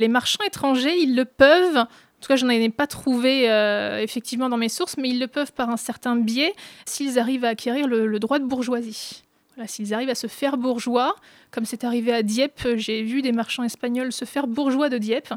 [0.00, 1.86] Les marchands étrangers, ils le peuvent
[2.20, 5.18] en tout cas, je n'en ai pas trouvé euh, effectivement dans mes sources, mais ils
[5.18, 6.52] le peuvent par un certain biais
[6.84, 9.22] s'ils arrivent à acquérir le, droit de bourgeoisie.
[9.56, 11.16] Voilà, s'ils arrivent à se faire bourgeois,
[11.50, 15.32] comme c'est arrivé à Dieppe, j'ai vu des marchands espagnols se faire bourgeois de Dieppe.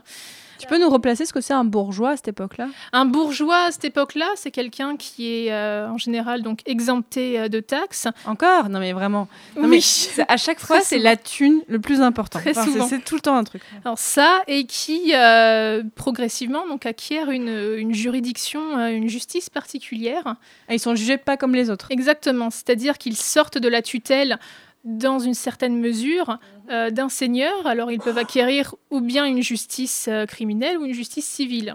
[0.64, 2.70] Tu peux nous replacer ce que c'est un bourgeois à cette époque-là?
[2.94, 7.50] Un bourgeois à cette époque-là, c'est quelqu'un qui est euh, en général donc exempté euh,
[7.50, 8.08] de taxes.
[8.26, 8.70] Encore?
[8.70, 9.28] Non mais vraiment.
[9.58, 9.86] oui.
[10.26, 12.40] à chaque fois, c'est la thune le plus important.
[12.88, 13.62] c'est tout le temps un truc.
[13.84, 20.38] Alors ça et qui euh, progressivement donc acquiert une, une juridiction, une justice particulière.
[20.70, 21.88] Et ils sont jugés pas comme les autres.
[21.90, 24.40] Exactement, c'est-à-dire qu'ils sortent de la tutelle
[24.84, 27.66] dans une certaine mesure euh, d'un seigneur.
[27.66, 31.74] Alors ils peuvent acquérir ou bien une justice euh, criminelle ou une justice civile.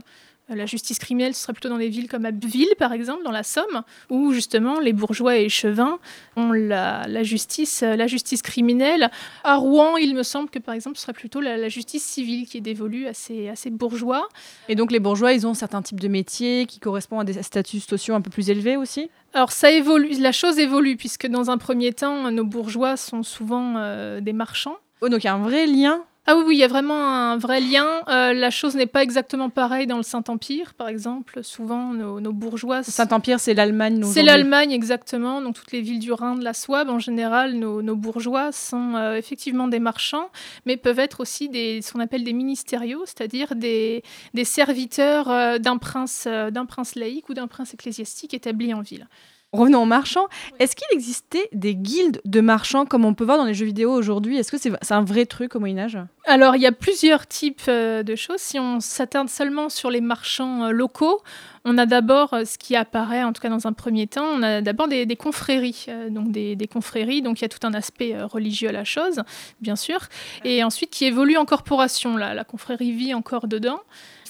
[0.50, 3.30] Euh, la justice criminelle, ce serait plutôt dans des villes comme Abbeville, par exemple, dans
[3.30, 5.98] la Somme, où justement les bourgeois et échevins
[6.36, 9.10] ont la, justice, la justice criminelle.
[9.44, 12.58] À Rouen, il me semble que, par exemple, ce serait plutôt la, justice civile qui
[12.58, 14.28] est dévolue à ces, à ces, bourgeois.
[14.68, 17.80] Et donc les bourgeois, ils ont certains types de métiers qui correspondent à des statuts
[17.80, 19.10] sociaux un peu plus élevés aussi?
[19.34, 23.74] Alors ça évolue, la chose évolue puisque dans un premier temps, nos bourgeois sont souvent
[23.76, 24.76] euh, des marchands.
[25.00, 27.38] Oh, donc il y a un vrai lien ah oui, il y a vraiment un
[27.38, 28.02] vrai lien.
[28.08, 31.42] Euh, la chose n'est pas exactement pareille dans le Saint-Empire, par exemple.
[31.42, 32.80] Souvent, nos, bourgeois...
[32.80, 34.04] Le Saint-Empire, c'est l'Allemagne.
[34.04, 35.40] C'est l'Allemagne, exactement.
[35.40, 39.16] Donc, toutes les villes du Rhin, de la Souabe, en général, nos, bourgeois sont euh,
[39.16, 40.28] effectivement des marchands,
[40.66, 44.02] mais peuvent être aussi des, ce qu'on appelle des ministériaux, c'est-à-dire des,
[44.34, 49.08] des serviteurs d'un prince, d'un prince laïque ou d'un prince ecclésiastique établi en ville.
[49.52, 50.26] Revenons aux marchands.
[50.58, 53.90] Est-ce qu'il existait des guildes de marchands comme on peut voir dans les jeux vidéo
[53.90, 54.36] aujourd'hui?
[54.36, 57.62] Est-ce que c'est un vrai truc au Moyen Âge Alors, il y a plusieurs types
[57.66, 58.40] euh, de choses.
[58.40, 61.22] Si on s'attarde seulement sur les marchands euh, locaux,
[61.64, 64.42] on a d'abord euh, ce qui apparaît, en tout cas dans un premier temps, on
[64.42, 65.86] a d'abord des, confréries.
[66.10, 69.22] donc des, confréries, donc il y a tout un aspect religieux à la chose,
[69.62, 70.00] bien sûr.
[70.44, 72.18] Et ensuite qui évolue en corporation.
[72.18, 72.34] Là.
[72.34, 73.80] La confrérie vit encore dedans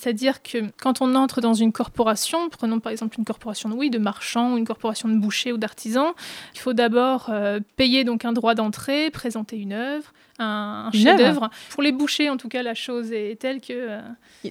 [0.01, 3.91] C'est-à-dire que quand on entre dans une corporation, prenons par exemple une corporation de, oui,
[3.91, 6.13] de marchands ou une corporation de bouchers ou d'artisans,
[6.55, 11.51] il faut d'abord euh, payer donc un droit d'entrée, présenter une œuvre, un, chef-d'œuvre.
[11.71, 13.73] Pour les bouchers, en tout cas, la chose est telle que.
[13.73, 14.01] euh,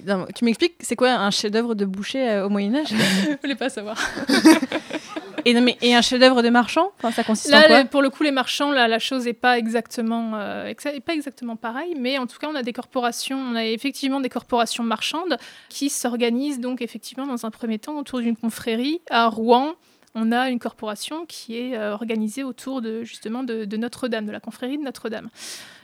[0.06, 2.88] Non, Tu m'expliques, c'est quoi un chef-d'œuvre de boucher euh, au Moyen-Âge?
[2.90, 3.96] Je voulais pas savoir.
[5.44, 8.02] et, non, mais, et un chef-d'œuvre de marchand enfin, Ça consiste en Là, quoi pour
[8.02, 10.72] le coup, les marchands, là, la chose n'est pas exactement, euh,
[11.04, 14.28] pas exactement pareille, mais en tout cas, on a des corporations, on a effectivement des
[14.28, 15.36] corporations marchandes
[15.68, 19.74] qui s'organisent donc effectivement dans un premier temps autour d'une confrérie à Rouen.
[20.20, 24.32] On a une corporation qui est euh, organisée autour de justement de, de Notre-Dame, de
[24.32, 25.28] la confrérie de Notre-Dame.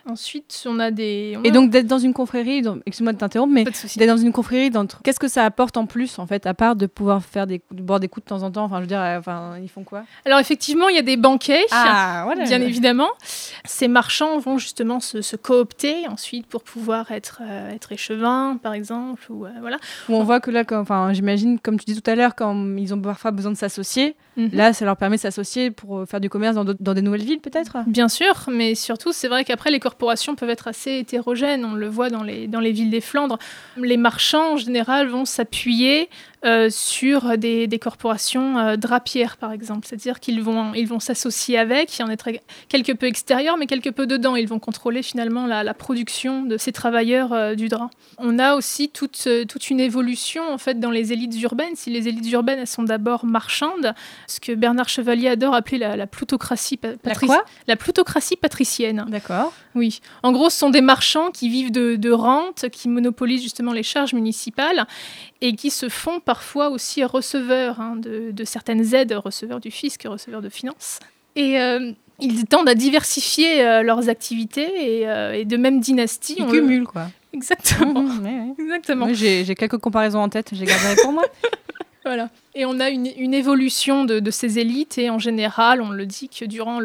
[0.07, 1.35] Ensuite, on a des.
[1.39, 4.19] on Et a- donc d'être dans une confrérie, donc- excuse-moi de t'interrompre, mais d'être dans
[4.19, 7.23] une confrérie, dans- qu'est-ce que ça apporte en plus, en fait, à part de pouvoir
[7.25, 9.19] faire des, de boire des coups de temps en temps Enfin, je veux dire, euh,
[9.19, 10.05] enfin, ils font quoi?
[10.27, 11.65] Alors effectivement, il y a des banquets.
[11.71, 12.45] Ah, voilà.
[12.45, 13.09] Bien évidemment,
[13.65, 18.75] ces marchands vont justement se, se coopter ensuite pour pouvoir être, euh, être échevins, par
[18.75, 19.79] exemple, ou euh, voilà.
[20.11, 22.55] Où on voit que là, quand- enfin, j'imagine, comme tu dis tout à l'heure, quand
[22.77, 24.51] ils ont parfois besoin de s'associer, Mhm.
[24.53, 27.25] là, ça leur permet de s'associer pour euh, faire du commerce dans, dans des nouvelles
[27.25, 27.79] villes, peut-être?
[27.87, 31.65] Bien sûr, mais surtout, c'est vrai qu'après, les corporations peuvent être assez hétérogènes.
[31.65, 33.39] On le voit dans les, dans les villes des Flandres.
[33.77, 36.09] Les marchands, en général, vont s'appuyer
[36.45, 39.87] euh, sur des, des corporations euh, drapières, par exemple.
[39.87, 42.29] C'est-à-dire qu'ils vont ils vont s'associer avec, et en être
[42.69, 44.37] quelque peu extérieur, mais quelque peu dedans.
[44.37, 47.89] Ils vont contrôler finalement la, la production de ces travailleurs euh, du drap.
[48.19, 51.77] On a aussi toute, toute une évolution, en fait, dans les élites urbaines.
[51.77, 53.95] Si les élites urbaines, elles sont d'abord marchandes,
[54.27, 57.45] ce que Bernard Chevalier adore appeler la, la plutocratie pa- La patrici- quoi?
[57.67, 59.05] la plutocratie patricienne.
[59.09, 59.53] D'accord.
[59.75, 60.01] Oui.
[60.23, 63.83] En gros, ce sont des marchands qui vivent de, de rentes, qui monopolisent justement les
[63.83, 64.87] charges municipales
[65.41, 70.03] et qui se font parfois aussi receveurs hein, de, de certaines aides, receveurs du fisc,
[70.07, 71.01] receveurs de finances.
[71.37, 76.37] Et euh, ils tendent à diversifier euh, leurs activités et, euh, et de même dynastie.
[76.39, 77.09] Ils on le- cumulent, quoi.
[77.33, 78.01] Exactement.
[78.23, 78.55] Ouais, ouais.
[78.59, 79.09] Exactement.
[79.13, 81.25] J'ai quelques comparaisons en tête, j'ai gardé pour moi.
[82.05, 82.29] Voilà.
[82.55, 86.45] Et on a une, évolution de, ces élites, et en général, on le dit que
[86.45, 86.79] durant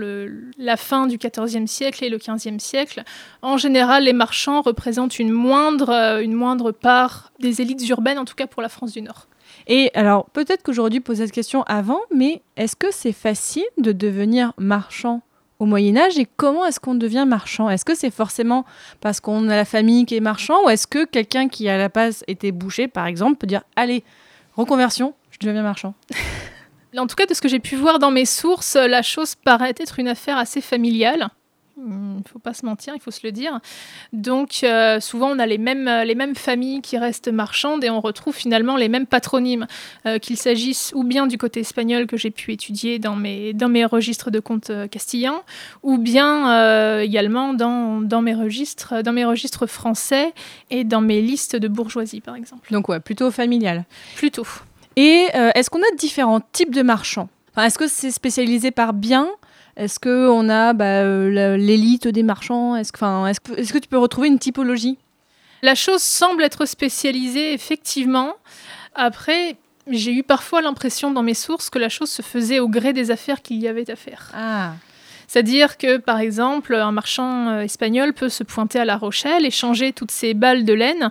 [0.58, 3.04] la fin du XIVe siècle et le XVe siècle,
[3.42, 8.26] en général, les marchands représentent une moindre, euh, une moindre part des élites urbaines, en
[8.26, 9.28] tout cas pour la France du Nord.
[9.68, 13.92] Et alors, peut-être que j'aurais poser cette question avant, mais est-ce que c'est facile de
[13.92, 15.22] devenir marchand
[15.60, 17.70] au Moyen Âge et comment est-ce qu'on devient marchand?
[17.70, 18.66] Est-ce que c'est forcément
[19.02, 21.90] parce qu'on a la famille qui est marchand ou est-ce que quelqu'un qui à la
[21.90, 24.04] base était boucher, par exemple, peut dire allez,
[24.60, 25.94] reconversion, je deviens marchand
[26.98, 29.76] En tout cas, de ce que j'ai pu voir dans mes sources, la chose paraît
[29.78, 31.30] être une affaire assez familiale.
[31.86, 33.60] Il ne faut pas se mentir, il faut se le dire.
[34.14, 37.90] Donc, euh, souvent, on a les mêmes, euh, les mêmes familles qui restent marchandes et
[37.90, 39.68] on retrouve finalement les mêmes patronymes,
[40.06, 43.70] euh, qu'il s'agisse ou bien du côté espagnol que j'ai pu étudier dans mes, dans
[43.70, 45.44] mes registres de comptes castillans,
[45.84, 50.34] ou bien euh, également dans, dans, mes registres, dans mes registres français
[50.70, 52.72] et dans mes listes de bourgeoisie, par exemple.
[52.72, 53.86] Donc ouais, plutôt familial.
[54.16, 54.48] Plutôt.
[54.96, 57.30] Et est-ce qu'on a différents types de marchands?
[57.52, 59.30] Enfin, Est-ce que c'est spécialisé par bien
[59.80, 62.76] Est-ce qu'on a bah, euh, l'élite des marchands?
[62.76, 64.98] Est-ce que, est-ce que, tu peux retrouver une typologie?
[65.62, 68.34] La chose semble être spécialisée, effectivement.
[68.94, 69.56] Après,
[69.88, 73.10] j'ai eu parfois l'impression dans mes sources que la chose se faisait au gré des
[73.10, 74.32] affaires qu'il y avait à faire.
[74.34, 74.74] Ah,
[75.28, 79.94] C'est-à-dire que, par exemple, un marchand euh, espagnol peut se pointer à La Rochelle, échanger
[79.94, 81.10] toutes ces balles de laine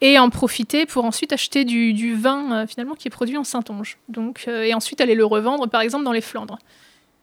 [0.00, 3.44] et en profiter pour ensuite acheter du, du vin euh, finalement qui est produit en
[3.44, 3.98] Saintonge.
[4.08, 6.58] Donc, euh, et ensuite aller le revendre, par exemple, dans les Flandres.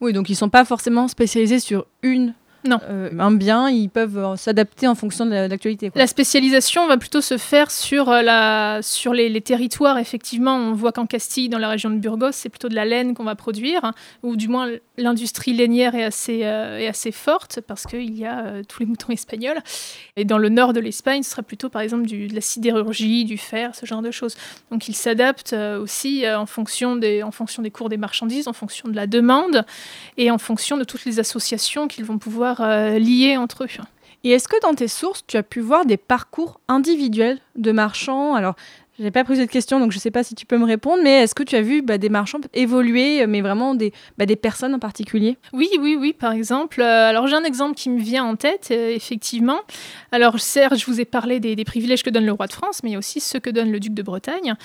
[0.03, 2.33] Oui, donc ils sont pas forcément spécialisés sur une
[2.65, 2.79] Non.
[2.89, 5.91] euh, un bien, ils peuvent euh, s'adapter en fonction de la- de l'actualité.
[5.95, 9.97] La spécialisation va plutôt se faire sur, euh, la, sur les, les territoires.
[9.97, 13.13] Effectivement, on voit qu'en Castille, dans la région de Burgos, c'est plutôt de la laine
[13.15, 13.91] qu'on va produire,
[14.23, 18.45] ou du moins l'industrie lainière est assez, euh, est assez forte parce qu'il y a
[18.45, 19.59] euh, tous les moutons espagnols.
[20.15, 23.25] Et dans le nord de l'Espagne, ce sera plutôt par exemple du- de la sidérurgie,
[23.25, 24.35] du fer, ce genre de choses.
[24.71, 28.87] Donc ils s'adaptent aussi en, fonction des, en fonction des cours des marchandises, en fonction
[28.87, 29.65] de la demande
[30.17, 33.67] et en fonction de toutes les associations qu'ils vont pouvoir euh, lier entre eux.
[34.23, 38.35] Et est-ce que dans tes sources, tu as pu voir des parcours individuels de marchands?
[38.35, 38.55] Alors,
[38.99, 41.23] j'ai pas posé cette question, donc je sais pas si tu peux me répondre, mais
[41.23, 44.75] est-ce que tu as vu bah, des marchands évoluer, mais vraiment des, bah, des personnes
[44.75, 45.37] en particulier?
[45.51, 46.81] Oui, oui, oui, par exemple.
[46.81, 49.59] Euh, alors j'ai un exemple qui me vient en tête, euh, effectivement.
[50.11, 52.81] Alors certes, je vous ai parlé des, des privilèges que donne le roi de France,
[52.83, 54.55] mais il y a aussi ceux que donne le duc de Bretagne.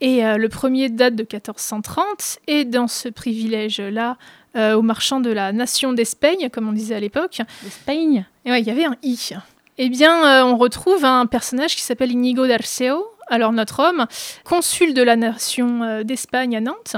[0.00, 4.16] Et euh, le premier date de 1430, et dans ce privilège-là,
[4.56, 8.60] euh, aux marchands de la nation d'Espagne, comme on disait à l'époque, L'Espagne et ouais,
[8.60, 9.32] il y avait un i.
[9.76, 14.06] Eh bien, euh, on retrouve un personnage qui s'appelle Inigo d'Arceo, alors notre homme,
[14.44, 16.96] consul de la nation euh, d'Espagne à Nantes.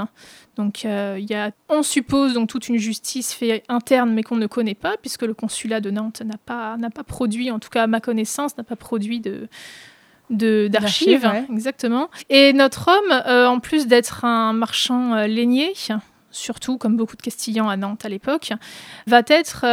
[0.59, 4.35] Donc, euh, il y a, on suppose donc toute une justice fait interne, mais qu'on
[4.35, 7.69] ne connaît pas, puisque le consulat de Nantes n'a pas, n'a pas produit, en tout
[7.69, 9.47] cas à ma connaissance, n'a pas produit de,
[10.67, 11.45] d'archives, ouais.
[11.49, 12.09] exactement.
[12.29, 15.71] Et notre homme, euh, en plus d'être un marchand euh, lainier,
[16.29, 18.51] surtout comme beaucoup de Castillans à Nantes à l'époque,
[19.07, 19.65] va être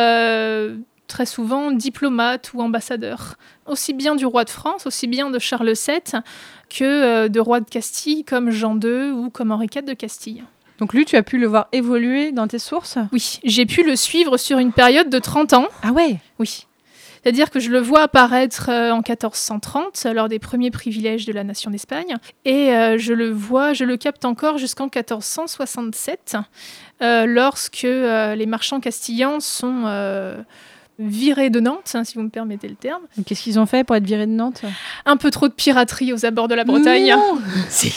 [1.07, 5.73] très souvent diplomate ou ambassadeur, aussi bien du roi de France, aussi bien de Charles
[5.73, 6.21] VII
[6.69, 10.45] que euh, de rois de Castille comme Jean II ou comme Henri IV de Castille.
[10.79, 12.99] Donc lui, tu as pu le voir évoluer dans tes sources?
[13.12, 15.66] Oui, j'ai pu le suivre sur une période de 30 ans.
[15.83, 16.19] Ah ouais?
[16.38, 16.66] Oui.
[17.27, 21.42] C'est-à-dire que je le vois apparaître euh, en 1430, lors des premiers privilèges de la
[21.42, 22.14] nation d'Espagne,
[22.45, 26.37] et euh, je le vois, je le capte encore jusqu'en 1467,
[27.03, 29.87] euh, lorsque les marchands castillans sont
[30.98, 33.02] virés de Nantes, hein, si vous me permettez le terme.
[33.24, 34.62] Qu'est-ce qu'ils ont fait pour être virés de Nantes
[35.04, 37.11] Un peu trop de piraterie aux abords de la Bretagne.
[37.11, 37.92] Non Si.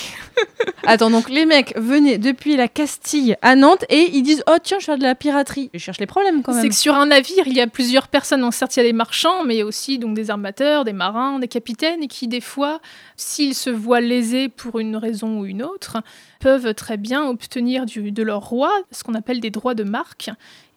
[0.84, 4.80] Attends, donc les mecs venaient depuis la Castille à Nantes et ils disent Oh tiens,
[4.80, 5.70] je fais de la piraterie.
[5.74, 6.62] Ils cherchent les problèmes quand même.
[6.62, 8.42] C'est que sur un navire, il y a plusieurs personnes.
[8.42, 10.86] Donc, certes, il y a des marchands, mais il y a aussi donc, des armateurs,
[10.86, 12.80] des marins, des capitaines, et qui, des fois,
[13.18, 15.98] s'ils se voient lésés pour une raison ou une autre,
[16.40, 20.30] peuvent très bien obtenir du- de leur roi ce qu'on appelle des droits de marque.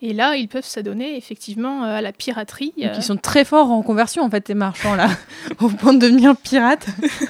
[0.05, 2.73] Et là, ils peuvent s'adonner effectivement euh, à la piraterie.
[2.77, 2.95] Donc euh.
[2.97, 5.09] ils sont très forts en conversion en fait, tes marchands là,
[5.61, 6.87] au point de devenir pirates.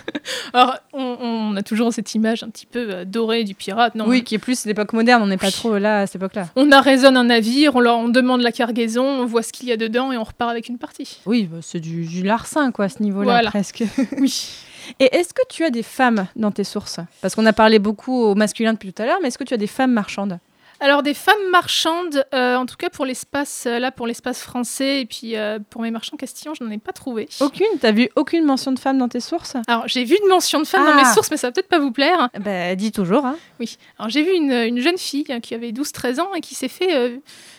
[0.55, 3.95] Alors, on, on a toujours cette image un petit peu euh, dorée du pirate.
[3.95, 6.49] Non, Oui, qui est plus l'époque moderne, on n'est pas trop là à cette époque-là.
[6.57, 9.73] On arraisonne un navire, on, leur, on demande la cargaison, on voit ce qu'il y
[9.73, 11.19] a dedans et on repart avec une partie.
[11.27, 13.51] Oui, bah, c'est du, du larcin quoi à ce niveau-là Voilà.
[13.51, 13.85] presque.
[14.19, 14.35] Oui.
[15.01, 17.01] Et est-ce que tu as des femmes dans tes sources?
[17.21, 19.55] Parce qu'on a parlé beaucoup au masculin depuis tout à l'heure, mais est-ce que tu
[19.55, 20.39] as des femmes marchandes?
[20.85, 25.01] Alors des femmes marchandes, euh, en tout cas pour l'espace euh, là pour l'espace français
[25.03, 27.29] et puis euh, pour mes marchands castillans, je n'en ai pas trouvé.
[27.41, 27.69] Aucune?
[27.81, 29.55] T'as vu aucune mention de femme dans tes sources?
[29.69, 30.97] Alors j'ai vu une mention de femme dans Ah.
[30.97, 32.29] mes sources, mais ça va peut-être pas vous plaire.
[32.41, 33.25] Bah dis toujours.
[33.25, 33.37] Hein.
[33.61, 33.77] Oui.
[33.97, 36.67] Alors j'ai vu une, une jeune fille euh, qui avait 12-13 ans et qui s'est
[36.67, 37.17] fait euh,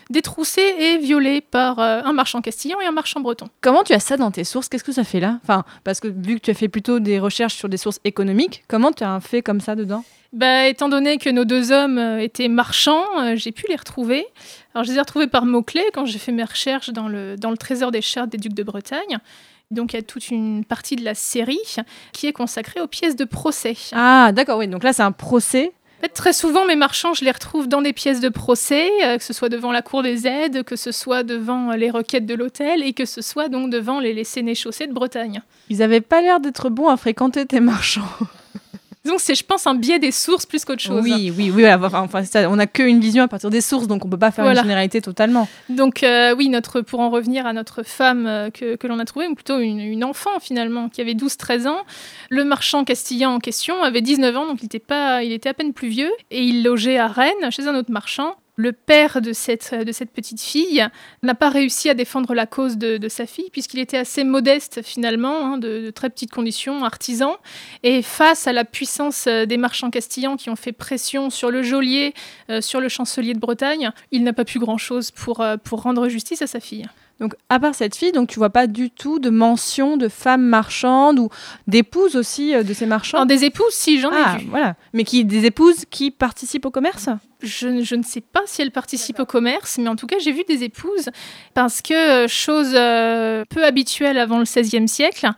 [0.09, 3.47] détrousser et violer par un marchand castillan et un marchand breton.
[3.61, 4.67] Comment tu as ça dans tes sources?
[4.67, 5.39] Qu'est-ce que ça fait là?
[5.43, 8.65] Enfin, parce que vu que tu as fait plutôt des recherches sur des sources économiques,
[8.67, 10.03] comment tu as un fait comme ça dedans?
[10.33, 14.25] Bah, étant donné que nos deux hommes euh, étaient marchands, euh, j'ai pu les retrouver.
[14.73, 17.51] Alors, je les ai retrouvés par mots-clés quand j'ai fait mes recherches dans le, dans
[17.51, 19.19] le trésor des chartes des ducs de Bretagne.
[19.69, 21.59] Donc, il y a toute une partie de la série
[22.13, 23.75] qui est consacrée aux pièces de procès.
[23.91, 24.67] Ah, d'accord, oui.
[24.67, 25.71] Donc là, c'est un procès.
[25.99, 29.17] En fait, très souvent, mes marchands, je les retrouve dans des pièces de procès, euh,
[29.19, 32.33] que ce soit devant la cour des aides, que ce soit devant les requêtes de
[32.33, 35.43] l'hôtel et que ce soit donc devant les, les sénéchaussées de Bretagne.
[35.69, 38.09] Ils avaient pas l'air d'être bons à fréquenter tes marchands.
[39.05, 41.01] Donc, c'est, je pense, un biais des sources plus qu'autre chose.
[41.03, 41.65] Oui, oui, oui.
[41.73, 44.45] Enfin, ça, on n'a qu'une vision à partir des sources, donc on peut pas faire
[44.45, 44.61] Voilà.
[44.61, 45.47] une généralité totalement.
[45.67, 49.05] Donc euh, oui, notre, pour en revenir à notre femme euh, que, que l'on a
[49.05, 51.81] trouvée, ou plutôt une, une enfant finalement, qui avait 12-13 ans,
[52.29, 55.53] le marchand castillan en question avait 19 ans, donc il était, pas, il était à
[55.53, 58.35] peine plus vieux, et il logeait à Rennes chez un autre marchand.
[58.55, 60.85] Le père de cette, de cette petite fille
[61.23, 64.81] n'a pas réussi à défendre la cause de, de sa fille, puisqu'il était assez modeste
[64.83, 67.37] finalement, hein, de, de très petites conditions, artisan,
[67.81, 71.63] et face à la puissance euh, des marchands castillans qui ont fait pression sur le
[71.63, 72.13] geôlier,
[72.49, 76.07] euh, sur le chancelier de Bretagne, il n'a pas pu grand-chose pour, euh, pour rendre
[76.07, 76.87] justice à sa fille.
[77.19, 80.43] Donc, à part cette fille, donc tu vois pas du tout de mention de femmes
[80.43, 81.29] marchandes ou
[81.67, 83.17] d'épouses aussi euh, de ces marchands?
[83.17, 84.49] Alors, des épouses, si, j'en ah, ai vu.
[84.49, 84.75] voilà.
[84.93, 87.09] Mais qui des épouses qui participent au commerce?
[87.43, 90.43] Je, ne- sais pas si elles participent au commerce, mais en tout cas, j'ai vu
[90.47, 91.09] des épouses,
[91.53, 95.29] parce que, euh, chose euh, peu habituelle avant le XVIe siècle,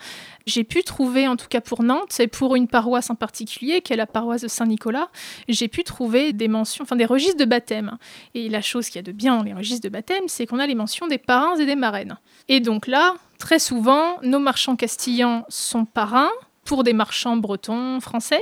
[0.46, 3.94] j'ai pu trouver, en tout cas pour Nantes, et pour une paroisse en particulier, qui
[3.94, 5.10] est la paroisse de Saint-Nicolas,
[5.50, 7.98] j'ai pu trouver des mentions, enfin des registres de baptême.
[8.36, 10.60] Et la chose qu'il y a de bien dans les registres de baptême, c'est qu'on
[10.60, 12.18] a les mentions des parrains et des marraines.
[12.48, 16.32] Et donc là, très souvent, nos marchands castillans sont parrains
[16.64, 18.42] pour des marchands bretons, français,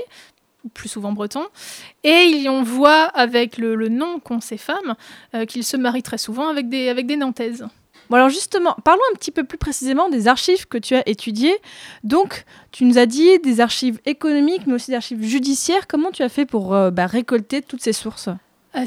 [0.74, 1.46] plus souvent bretons.
[2.04, 4.96] Et on voit avec le, nom qu'ont ces femmes
[5.36, 7.66] euh, qu'ils se marient très souvent avec des, avec des Nantaises.
[8.10, 11.56] Bon alors justement, parlons un petit peu plus précisément des archives que tu as étudiées.
[12.04, 15.88] Donc, tu nous as dit des archives économiques, mais aussi des archives judiciaires.
[15.88, 18.30] Comment tu as fait pour euh, bah, récolter toutes ces sources?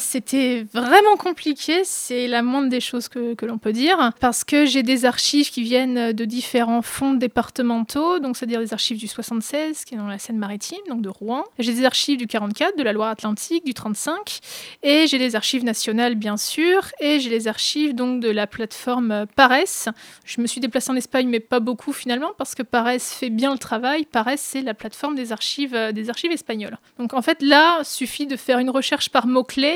[0.00, 4.82] C'était vraiment compliqué, c'est la moindre des choses que, l'on peut dire, parce que j'ai
[4.82, 9.94] des archives qui viennent de différents fonds départementaux, donc c'est-à-dire des archives du 76, qui
[9.94, 11.44] est dans la Seine-Maritime, donc de Rouen.
[11.60, 14.40] J'ai des archives du 44, de la Loire-Atlantique, du 35,
[14.82, 19.12] et j'ai des archives nationales, bien sûr, et j'ai les archives donc de la plateforme
[19.12, 19.92] euh, Pares.
[20.24, 23.52] Je me suis déplacée en Espagne, mais pas beaucoup finalement, parce que Pares fait bien
[23.52, 24.04] le travail.
[24.04, 26.76] Pares, c'est la plateforme des archives, euh, des archives espagnoles.
[26.98, 29.75] Donc en fait, là, suffit de faire une recherche par mots-clés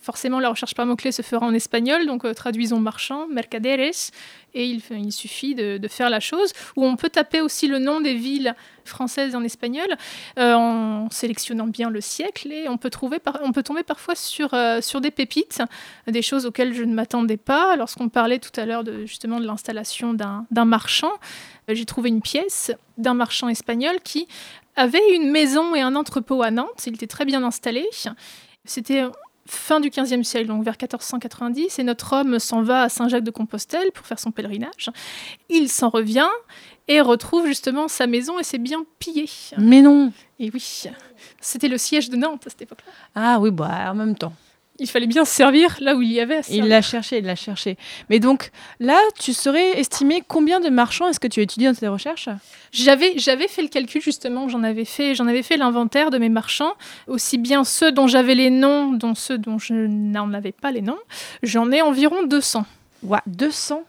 [0.00, 4.10] Forcément, la recherche par mots-clés se fera en espagnol, donc euh, traduisons marchand, mercaderes,
[4.52, 6.52] et il, suffit de, faire la chose.
[6.76, 9.86] Ou on peut taper aussi le nom des villes françaises en espagnol,
[10.38, 14.52] euh, en sélectionnant bien le siècle, et on peut, trouver on peut tomber parfois sur,
[14.54, 15.62] euh, sur des pépites,
[16.08, 17.76] des choses auxquelles je ne m'attendais pas.
[17.76, 21.12] Lorsqu'on parlait tout à l'heure justement de l'installation d'un marchand,
[21.68, 24.26] j'ai trouvé une pièce d'un marchand espagnol qui
[24.76, 26.86] avait une maison et un entrepôt à Nantes.
[26.86, 27.86] Il était très bien installé.
[28.64, 29.04] C'était
[29.50, 34.06] fin du XVe siècle, donc vers 1490, et notre homme s'en va à Saint-Jacques-de-Compostelle pour
[34.06, 34.90] faire son pèlerinage.
[35.48, 36.28] Il s'en revient
[36.88, 39.28] et retrouve justement sa maison et c'est bien pillé.
[39.58, 40.12] Mais non.
[40.38, 40.84] Et oui,
[41.40, 42.92] c'était le siège de Nantes à cette époque-là.
[43.14, 44.32] Ah oui, bah en même temps.
[44.80, 47.36] Il fallait bien se servir là où il y avait Il l'a cherché, il l'a
[47.36, 47.76] cherché.
[48.08, 48.50] Mais donc
[48.80, 52.30] là, tu saurais estimer combien de marchands est-ce que tu as étudié dans tes recherches?
[52.72, 56.30] J'avais, j'avais fait le calcul justement, j'en avais fait, j'en avais fait l'inventaire de mes
[56.30, 56.72] marchands,
[57.06, 60.82] aussi bien ceux dont j'avais les noms, dont ceux dont je n'en avais pas les
[60.82, 60.98] noms.
[61.42, 62.64] J'en ai environ 200.
[63.02, 63.84] Ouah, 200 Oui.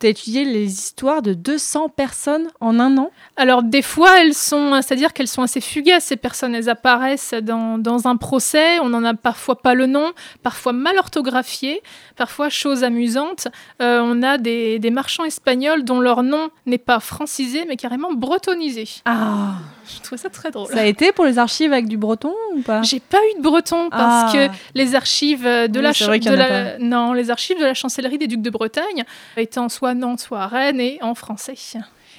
[0.00, 3.10] Tu as étudié les histoires de 200 personnes en un an?
[3.36, 6.04] Alors des fois, elles sont, c'est-à-dire qu'elles sont assez fugaces.
[6.04, 8.78] Ces personnes, elles apparaissent dans, dans un procès.
[8.80, 11.82] On n'en a parfois pas le nom, parfois mal orthographié,
[12.16, 13.48] parfois chose amusante.
[13.82, 18.12] euh, on a des, des marchands espagnols dont leur nom n'est pas francisé, mais carrément
[18.12, 18.88] bretonisé.
[19.04, 19.56] Ah
[19.96, 20.68] Je trouve ça très drôle.
[20.72, 22.82] Ça a été pour les archives avec du breton ou pas?
[22.82, 24.48] J'ai pas eu de breton parce Ah.
[24.48, 27.74] que les archives euh, de Oui, la vrai de en non les archives de la
[27.74, 29.04] chancellerie des ducs de Bretagne
[29.36, 31.54] étant soit Nantes soit Rennes et en français.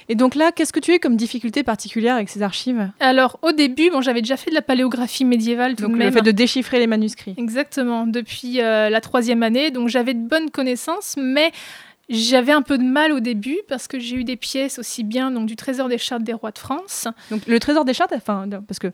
[0.08, 2.90] Et donc là, qu'est-ce que tu as comme difficulté particulière avec ces archives?
[2.98, 6.10] Alors au début, bon j'avais déjà fait de la paléographie médiévale tout Donc de le
[6.10, 7.34] fait de déchiffrer les manuscrits.
[7.36, 11.52] Exactement, depuis euh, la troisième année, donc j'avais de bonnes connaissances, mais
[12.10, 15.30] j'avais un peu de mal au début parce que j'ai eu des pièces aussi bien
[15.30, 17.08] donc du Trésor des chartes des rois de France.
[17.30, 18.88] Donc le trésor des chartes, enfin, parce que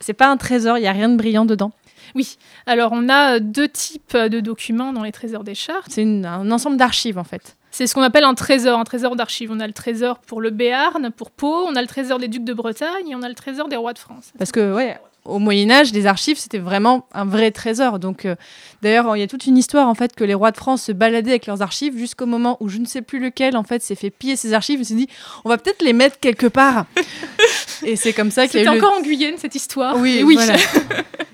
[0.00, 1.72] c'est pas un trésor, il y a rien de brillant dedans.
[2.14, 5.90] Oui, alors on a euh, deux types de documents dans les Trésors des chartes.
[5.90, 7.56] C'est un ensemble d'archives en fait.
[7.70, 9.50] C'est ce qu'on appelle un trésor, un trésor d'archives.
[9.52, 12.44] On a le trésor pour le Béarn, pour Pau, on a le trésor des ducs
[12.44, 14.32] de Bretagne et on a le trésor des rois de France.
[14.38, 14.98] Parce que, ouais,
[15.28, 17.98] au Moyen-Âge, les archives, c'était vraiment un vrai trésor.
[17.98, 18.34] Donc, euh,
[18.82, 20.92] d'ailleurs, il y a toute une histoire, en fait, que les rois de France se
[20.92, 23.94] baladaient avec leurs archives jusqu'au moment où je ne sais plus lequel, en fait, s'est
[23.94, 24.78] fait piller ses archives.
[24.78, 25.08] Me suis dit,
[25.44, 26.86] on va peut-être les mettre quelque part.
[27.84, 29.96] Et c'est comme ça qu'il y C'était a eu le- encore en Guyenne cette histoire.
[29.98, 30.34] Oui, Et oui.
[30.34, 30.56] voilà.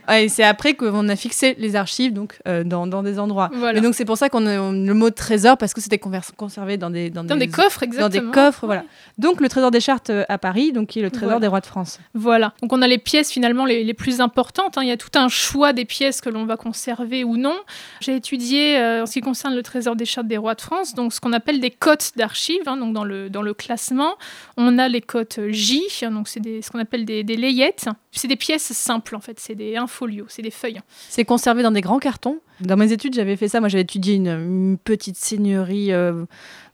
[0.07, 3.49] Ouais, et c'est après qu'on a fixé les archives donc euh, dans, dans des endroits.
[3.55, 3.79] Voilà.
[3.79, 5.99] Et donc c'est pour ça qu'on a le mot trésor parce que c'était
[6.37, 8.11] conservé dans des dans, Dans des coffres, exactement.
[8.23, 8.85] dans des coffres, voilà.
[9.17, 11.41] Donc le trésor des chartes euh, à Paris, donc qui est le trésor Voilà.
[11.41, 12.01] des rois de France.
[12.13, 12.53] Voilà.
[12.61, 14.77] Donc on a les pièces finalement les, les plus importantes.
[14.79, 14.83] hein.
[14.83, 17.57] Il y a tout un choix des pièces que l'on va conserver ou non.
[18.01, 20.95] J'ai étudié euh, en ce qui concerne le trésor des chartes des rois de France,
[20.95, 22.63] donc ce qu'on appelle des cotes d'archives.
[22.67, 22.77] hein.
[22.77, 24.15] donc dans le, dans le classement,
[24.57, 27.87] on a les cotes J, donc c'est ce qu'on appelle des, des layettes.
[28.13, 30.81] C'est des pièces simples en fait, c'est des infolios, c'est des feuilles.
[31.09, 32.41] C'est conservé dans des grands cartons.
[32.61, 33.59] Dans mes études, j'avais fait ça.
[33.61, 36.25] Moi, j'avais étudié une, une petite seigneurie euh,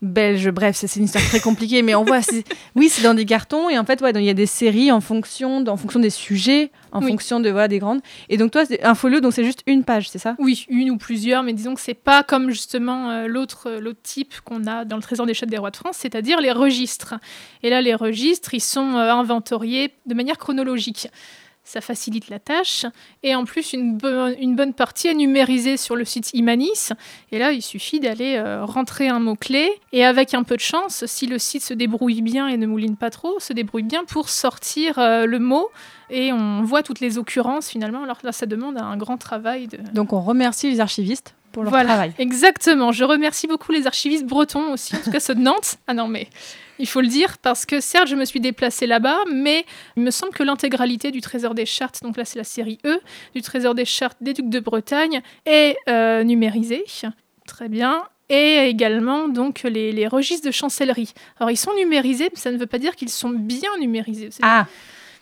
[0.03, 0.51] belge.
[0.51, 2.21] Bref, c'est une histoire très compliquée, mais on voit.
[2.77, 5.01] Oui, c'est dans des cartons et en fait, ouais, il y a des séries en
[5.01, 7.09] fonction, en fonction des sujets, en Oui.
[7.11, 8.01] fonction de voilà des grandes.
[8.29, 10.37] Et donc toi, c'est un folio, donc c'est juste une page, c'est ça?
[10.39, 14.01] Oui, une ou plusieurs, mais disons que c'est pas comme justement euh, l'autre euh, l'autre
[14.03, 17.15] type qu'on a dans le Trésor des Châtes des Rois de France, c'est-à-dire les registres.
[17.63, 21.09] Et là, les registres, ils sont inventoriés de manière chronologique.
[21.63, 22.87] Ça facilite la tâche.
[23.23, 26.89] Et en plus, une, bo- une bonne partie est numérisée sur le site Imanis.
[27.31, 29.71] Et là, il suffit d'aller euh, rentrer un mot-clé.
[29.93, 32.97] Et avec un peu de chance, si le site se débrouille bien et ne mouline
[32.97, 35.69] pas trop, se débrouille bien pour sortir euh, le mot.
[36.09, 38.03] Et on voit toutes les occurrences finalement.
[38.03, 41.71] Alors là, ça demande un grand travail de, Donc on remercie les archivistes pour leur
[41.71, 42.13] voilà, travail.
[42.19, 42.91] exactement.
[42.91, 45.77] Je remercie beaucoup les archivistes bretons aussi, en tout cas ceux de Nantes.
[45.87, 46.29] Ah non, mais
[46.81, 49.65] il faut le dire, parce que certes, je me suis déplacée là-bas, mais
[49.97, 53.01] il me semble que l'intégralité du Trésor des Chartes, donc là c'est la série E,
[53.35, 56.83] du Trésor des Chartes des Ducs de Bretagne, est euh, numérisée.
[57.47, 58.05] Très bien.
[58.29, 61.13] Et également donc les, les registres de chancellerie.
[61.39, 64.31] Alors ils sont numérisés, mais ça ne veut pas dire qu'ils sont bien numérisés.
[64.43, 64.67] Ah,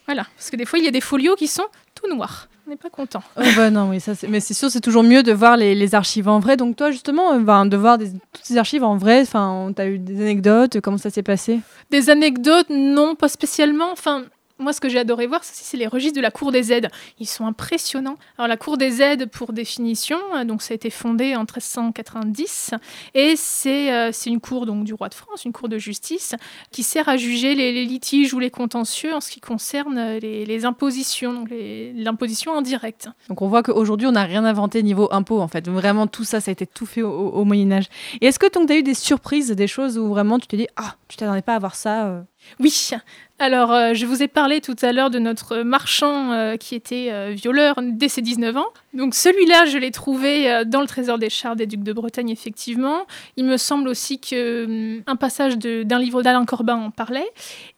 [0.06, 2.48] Voilà, parce que des fois il y a des folios qui sont tout noirs.
[2.68, 3.22] On n'est pas content.
[3.38, 5.94] oh bah non, oui, ça, mais c'est sûr, c'est toujours mieux de voir les, les
[5.94, 6.58] archives en vrai.
[6.58, 9.86] Donc toi, justement, euh, ben, de voir des- toutes ces archives en vrai, enfin, t'as
[9.86, 11.60] eu des anecdotes, comment ça s'est passé?
[11.90, 13.90] Des anecdotes, non, pas spécialement.
[13.90, 14.24] Enfin,
[14.58, 16.88] moi, ce que j'ai adoré voir, c'est les registres de la Cour des aides.
[17.18, 18.16] Ils sont impressionnants.
[18.36, 22.74] Alors, la Cour des aides, pour définition, euh, donc ça a été fondé en 1390,
[23.14, 26.34] et c'est euh, c'est une cour donc du roi de France, une cour de justice,
[26.70, 30.64] qui sert à juger les, litiges ou les contentieux en ce qui concerne euh, les,
[30.64, 31.48] impositions, donc
[31.94, 33.08] l'imposition en direct.
[33.28, 35.68] Donc on voit qu'aujourd'hui, on n'a rien inventé niveau impôt, en fait.
[35.68, 37.86] Vraiment, tout ça, ça a été tout fait au, au Moyen-Âge.
[38.20, 40.66] Et est-ce que tu as eu des surprises, des choses où vraiment tu te dis,
[40.76, 42.24] ah, tu t'attendais pas à voir ça
[42.60, 42.90] Oui.
[43.38, 47.08] Alors, euh, je vous ai parlé tout à l'heure de notre marchand euh, qui était
[47.10, 48.66] euh, violeur dès ses 19 ans.
[48.94, 53.06] Donc, celui-là, je l'ai trouvé dans le trésor des chars des ducs de Bretagne, effectivement.
[53.36, 57.30] Il me semble aussi que hum, un passage d'un livre d'Alain Corbin en parlait.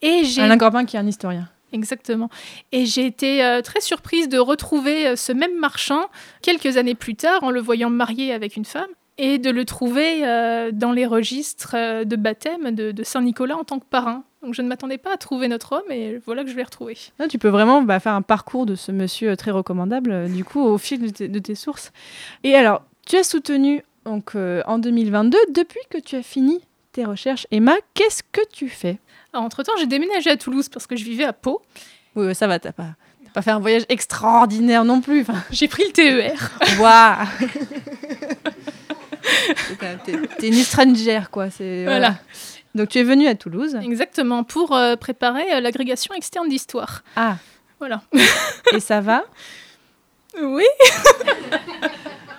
[0.03, 1.49] Et Alain Corbin qui est un historien.
[1.73, 2.29] Exactement.
[2.73, 6.07] Et j'ai été euh, très surprise de retrouver euh, ce même marchand
[6.43, 10.27] quelques années plus tard en le voyant marié avec une femme et de le trouver
[10.27, 14.25] euh, dans les registres de baptême de, de Saint-Nicolas en tant que parrain.
[14.43, 16.97] Donc je ne m'attendais pas à trouver notre homme et voilà que je l'ai retrouvé.
[17.19, 20.29] Là, tu peux vraiment bah, faire un parcours de ce monsieur euh, très recommandable, euh,
[20.29, 21.93] du coup, au fil de tes, de tes sources.
[22.43, 26.61] Et alors, tu as soutenu donc, euh, en 2022, depuis que tu as fini
[26.93, 28.99] tes recherches, Emma, qu'est-ce que tu fais?
[29.35, 31.61] Alors, Entre-temps, j'ai déménagé à Toulouse parce que je vivais à Pau.
[32.17, 32.95] Oui, ça va, t'as pas,
[33.27, 35.21] t'as pas fait un voyage extraordinaire non plus.
[35.21, 36.51] Enfin, J'ai pris le TER.
[36.81, 37.27] Waouh
[40.39, 41.51] T'es- une étrangère, quoi.
[41.51, 42.17] c'est- Voilà.
[42.75, 43.77] Donc, tu es venue à Toulouse.
[43.83, 47.03] Exactement, pour euh, préparer euh, l'agrégation externe d'histoire.
[47.17, 47.37] Ah,
[47.79, 48.03] Voilà.
[48.73, 49.25] et ça va
[50.41, 50.65] Oui.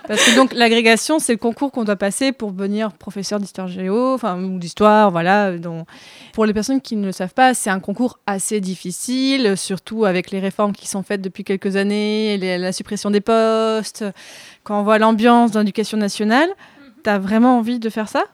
[0.08, 4.14] Parce que donc l'agrégation, c'est le concours qu'on doit passer pour devenir professeur d'histoire géo,
[4.14, 5.56] enfin ou d'histoire, voilà.
[5.56, 5.86] dont-
[6.32, 10.30] Pour les personnes qui ne le savent pas, c'est un concours assez difficile, surtout avec
[10.32, 14.04] les réformes qui sont faites depuis quelques années, les- la suppression des postes.
[14.64, 16.48] Quand on voit l'ambiance dans l'éducation nationale,
[17.04, 18.24] t'as vraiment envie de faire ça?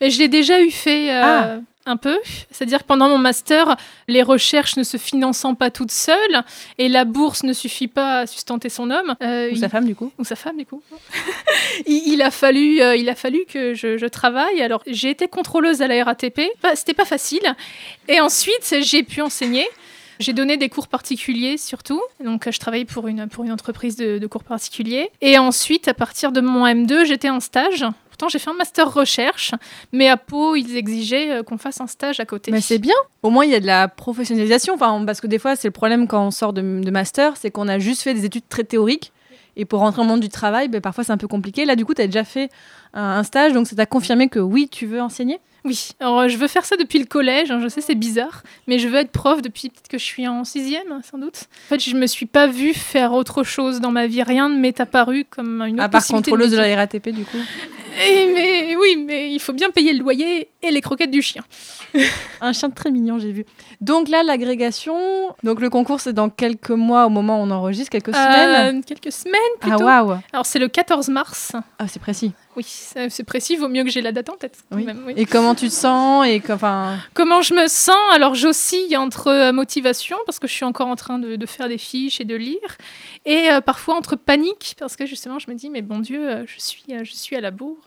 [0.00, 1.56] Mais je l'ai déjà eu fait euh, Ah.
[1.86, 2.18] un peu.
[2.50, 3.76] C'est-à-dire que pendant mon master,
[4.08, 6.42] les recherches ne se finançant pas toutes seules
[6.78, 9.14] et la bourse ne suffit pas à sustenter son homme.
[9.22, 10.82] euh, Ou il- sa femme, du coup ou sa femme du coup.
[11.86, 14.62] il, il a fallu, euh, il a fallu que je, je travaille.
[14.62, 16.40] Alors j'ai été contrôleuse à la RATP.
[16.60, 17.54] Pas- C'était pas facile.
[18.08, 19.66] Et ensuite j'ai pu enseigner.
[20.20, 22.00] J'ai donné des cours particuliers surtout.
[22.24, 25.10] Donc je travaillais pour une, pour une entreprise de, de cours particuliers.
[25.20, 27.84] Et ensuite, à partir de mon M2, j'étais en stage.
[28.14, 29.50] Pourtant, j'ai fait un master recherche,
[29.90, 32.52] mais à Pau, ils exigeaient euh, qu'on fasse un stage à côté.
[32.52, 32.94] Mais c'est bien.
[33.24, 34.74] Au moins, il y a de la professionnalisation.
[34.74, 37.50] Enfin, parce que des fois, c'est le problème quand on sort de, de master, c'est
[37.50, 39.10] qu'on a juste fait des études très théoriques.
[39.56, 41.64] Et pour rentrer au monde du travail, ben, parfois, c'est un peu compliqué.
[41.64, 42.50] Là, du coup, tu as déjà fait
[42.92, 45.40] un, un stage, donc ça t'a confirmé que oui, tu veux enseigner?
[45.64, 48.42] Oui, alors euh, je veux faire ça depuis le collège, hein, je sais c'est bizarre,
[48.66, 51.44] mais je veux être prof depuis peut-être que je suis en sixième, sans doute.
[51.66, 54.58] En fait, je me suis pas vue faire autre chose dans ma vie, rien ne
[54.58, 56.74] m'est apparu comme une autre À part contrôleuse de métier.
[56.74, 57.38] la RATP, du coup.
[58.02, 61.42] Et mais oui, mais il faut bien payer le loyer et les croquettes du chien.
[62.40, 63.44] Un chien très mignon, j'ai vu.
[63.80, 65.34] Donc là, l'agrégation.
[65.42, 68.76] Donc le concours, c'est dans quelques mois au moment où on enregistre, quelques semaines.
[68.76, 69.84] Euh, quelques semaines Ah, plutôt.
[69.84, 71.52] waouh Alors c'est le 14 mars.
[71.78, 72.32] Ah, c'est précis.
[72.56, 74.58] Oui, c'est précis, vaut mieux que j'ai la date en tête.
[74.70, 74.84] quand Oui.
[74.84, 75.14] même, oui.
[75.16, 77.96] Et comment tu te sens et enfin, Comment je me sens?
[78.12, 81.68] Alors j'oscille entre euh, motivation parce que je suis encore en train de, de faire
[81.68, 82.60] des fiches et de lire,
[83.26, 86.60] et euh, parfois entre panique parce que justement je me dis mais bon Dieu je
[86.60, 87.83] suis je suis à la bourre.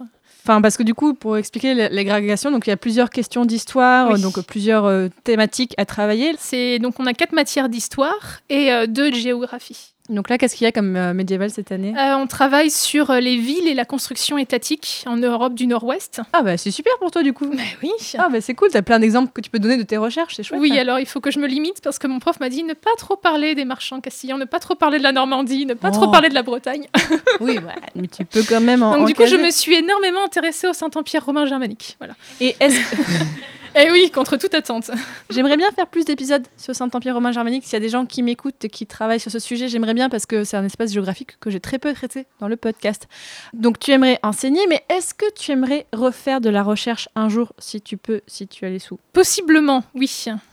[0.48, 4.12] Enfin, parce que du coup, pour expliquer l'agrégation, donc il y a plusieurs questions d'histoire,
[4.14, 4.22] Oui.
[4.22, 6.36] donc euh, plusieurs euh, thématiques à travailler.
[6.40, 9.94] C'est donc on a quatre matières d'histoire et euh, deux de géographie.
[10.10, 11.94] Donc là, qu'est-ce qu'il y a comme euh, médiéval cette année?
[11.98, 16.22] Euh, on travaille sur euh, les villes et la construction étatique en Europe du Nord-Ouest.
[16.34, 17.50] Ah bah c'est super pour toi du coup.
[17.54, 17.92] Mais oui.
[18.18, 20.44] Ah bah c'est cool, t'as plein d'exemples que tu peux donner de tes recherches, c'est
[20.44, 20.62] chouette.
[20.62, 22.74] Oui, alors il faut que je me limite parce que mon prof m'a dit ne
[22.74, 25.90] pas trop parler des marchands castillans, ne pas trop parler de la Normandie, ne pas
[25.90, 25.92] Oh.
[25.92, 26.88] trop parler de la Bretagne.
[27.42, 27.62] oui, ouais,
[27.96, 30.74] mais tu peux quand même en Donc du coup, je me suis énormément intéressée au
[30.74, 31.96] Saint-Empire romain germanique.
[32.00, 32.14] Voilà.
[32.40, 32.80] Et est-ce
[33.80, 34.90] Et oui, contre toute attente.
[35.30, 37.64] J'aimerais bien faire plus d'épisodes sur Saint-Empire romain germanique.
[37.64, 40.10] S'il y a des gens qui m'écoutent et qui travaillent sur ce sujet, j'aimerais bien
[40.10, 43.08] parce que c'est un espace géographique que j'ai très peu traité dans le podcast.
[43.54, 47.54] Donc tu aimerais enseigner, mais est-ce que tu aimerais refaire de la recherche un jour,
[47.60, 49.00] si tu peux, si tu as les sous?
[49.14, 50.08] Possiblement, oui.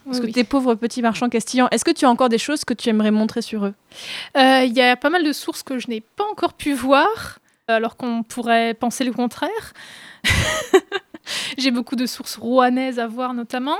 [0.04, 2.64] Parce Oui, que tes pauvres petits marchands castillans, est-ce que tu as encore des choses
[2.66, 3.74] que tu aimerais montrer sur eux?
[4.36, 7.38] Euh, Il y a pas mal de sources que je n'ai pas encore pu voir,
[7.68, 9.72] alors qu'on pourrait penser le contraire.
[11.58, 13.76] J'ai beaucoup de sources rouennaises à voir notamment.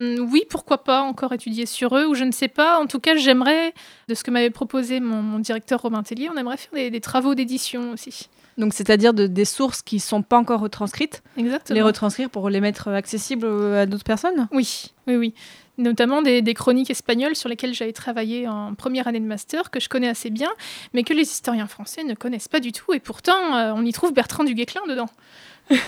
[0.00, 2.78] Hum, Oui, pourquoi pas encore étudier sur eux, ou je ne sais pas.
[2.78, 3.72] En tout cas, j'aimerais,
[4.08, 7.00] de ce que m'avait proposé mon, mon directeur Robin Tellier, on aimerait faire des, des
[7.00, 8.28] travaux d'édition aussi.
[8.58, 11.74] Donc c'est-à-dire de- des sources qui sont pas encore retranscrites, Exactement.
[11.76, 14.48] les retranscrire pour les mettre accessibles à d'autres personnes?
[14.52, 15.34] Oui, oui, oui.
[15.78, 19.80] Notamment des, des chroniques espagnoles sur lesquelles j'avais travaillé en première année de master, que
[19.80, 20.50] je connais assez bien,
[20.92, 22.92] mais que les historiens français ne connaissent pas du tout.
[22.92, 25.08] Et pourtant, euh, on y trouve Bertrand du Guesclin dedans.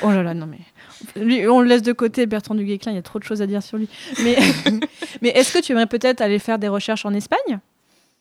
[0.03, 0.59] Oh là là, non mais.
[1.16, 3.43] Lui, on le laisse de côté, Bertrand du Guesclin, il y a trop de choses
[3.43, 3.89] à dire sur lui.
[4.22, 4.37] Mais,
[5.22, 7.59] mais est-ce que tu aimerais peut-être aller faire des recherches en Espagne?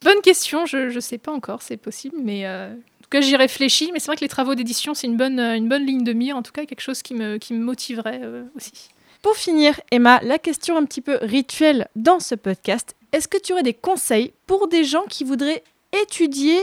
[0.03, 3.35] Bonne question, je ne sais pas encore, c'est possible, mais euh, en tout cas j'y
[3.35, 3.91] réfléchis.
[3.93, 6.13] Mais c'est vrai que les travaux d'édition, c'est une bonne, euh, une bonne ligne de
[6.13, 8.89] mire, en tout cas quelque chose qui me, qui me motiverait euh, aussi.
[9.21, 12.95] Pour finir, Emma, la question un petit peu rituelle dans ce podcast.
[13.11, 15.63] Est-ce que tu aurais des conseils pour des gens qui voudraient
[16.01, 16.59] étudier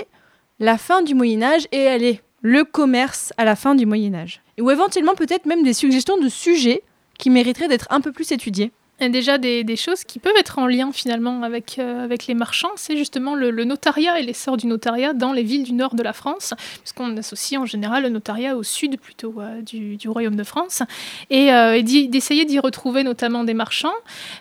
[0.59, 4.43] la fin du Moyen Âge et aller le commerce à la fin du Moyen Âge?
[4.61, 6.83] Ou éventuellement peut-être même des suggestions de sujets
[7.19, 10.67] qui mériteraient d'être un peu plus étudiés Déjà des, des choses qui peuvent être en
[10.67, 12.73] lien finalement avec, euh, avec les marchands.
[12.77, 16.03] C'est justement le, le notariat et l'essor du notariat dans les villes du nord de
[16.03, 20.37] la France, puisqu'on associe en général le notariat au sud plutôt euh, du, du Royaume
[20.37, 20.83] de France.
[21.31, 23.95] Et, euh, et d'essayer d'y retrouver notamment des marchands,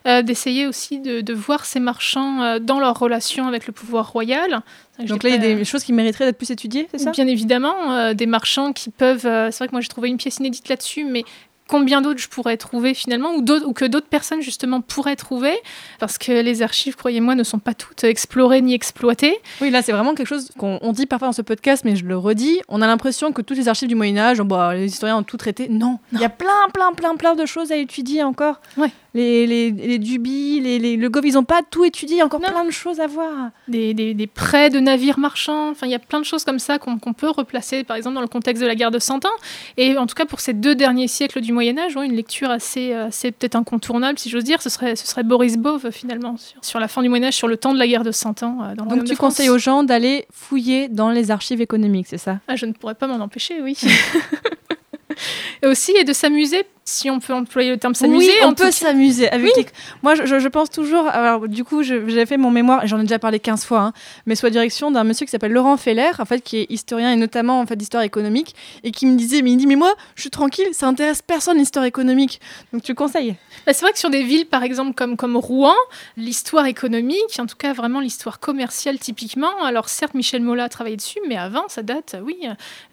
[0.05, 4.61] d'essayer aussi de, de voir ces marchands dans leur relation avec le pouvoir royal.
[4.99, 7.11] Donc là, il y a des choses qui mériteraient d'être plus étudiées, c'est ça?
[7.11, 9.27] Bien évidemment, euh, des marchands qui peuvent.
[9.27, 11.23] euh, c'est vrai que moi j'ai trouvé une pièce inédite là-dessus, mais
[11.67, 15.53] combien d'autres je pourrais trouver finalement, ou, que d'autres personnes justement pourraient trouver,
[15.99, 19.37] parce que les archives, croyez-moi, ne sont pas toutes explorées ni exploitées.
[19.61, 22.05] Oui, là, c'est vraiment quelque chose qu'on on dit parfois dans ce podcast, mais je
[22.05, 22.61] le redis.
[22.67, 25.67] On a l'impression que toutes les archives du Moyen-Âge, bah, les historiens ont tout traité.
[25.69, 28.61] Non, il y a plein, plein, plein, plein de choses à étudier encore.
[28.77, 28.91] Ouais.
[29.17, 32.49] Les, les, les Dubis, les, les- le Gov, ils n'ont pas tout étudié, encore Non.
[32.49, 33.49] plein de choses à voir.
[33.67, 36.59] Des, des, des prêts de navires marchands, enfin il y a plein de choses comme
[36.59, 39.37] ça qu'on peut replacer par exemple dans le contexte de la guerre de Cent Ans.
[39.77, 42.93] Et en tout cas pour ces deux derniers siècles du Moyen-Âge, ouais, une lecture assez,
[42.93, 46.79] assez peut-être incontournable si j'ose dire, ce serait, ce serait Boris Bove finalement, sur, sur
[46.79, 48.59] la fin du Moyen-Âge, sur le temps de la guerre de Cent Ans.
[48.63, 52.19] euh, dans le Donc tu conseilles aux gens d'aller fouiller dans les archives économiques, c'est
[52.19, 52.39] ça?
[52.47, 53.75] Ah, je ne pourrais pas m'en empêcher, oui.
[55.63, 58.29] et aussi, et de s'amuser, si on peut employer le terme s'amuser.
[58.29, 59.65] oui, on peut s'amuser avec les-
[60.03, 61.05] Moi, je, pense toujours.
[61.07, 63.93] Alors, du coup, j'avais fait mon mémoire, et j'en ai déjà parlé 15 fois, hein,
[64.25, 67.11] mais sous la direction d'un monsieur qui s'appelle Laurent Feller, en fait, qui est historien
[67.11, 69.93] et notamment en fait d'histoire économique, et qui me disait, mais il dit, mais moi,
[70.15, 72.39] je suis tranquille, ça intéresse personne l'histoire économique.
[72.71, 73.35] Donc, tu conseilles?
[73.65, 75.75] Bah, c'est vrai que sur des villes, par exemple, comme, comme Rouen,
[76.15, 80.95] l'histoire économique, en tout cas vraiment l'histoire commerciale typiquement, alors certes, Michel Mola a travaillé
[80.95, 82.37] dessus, mais avant, ça date, oui,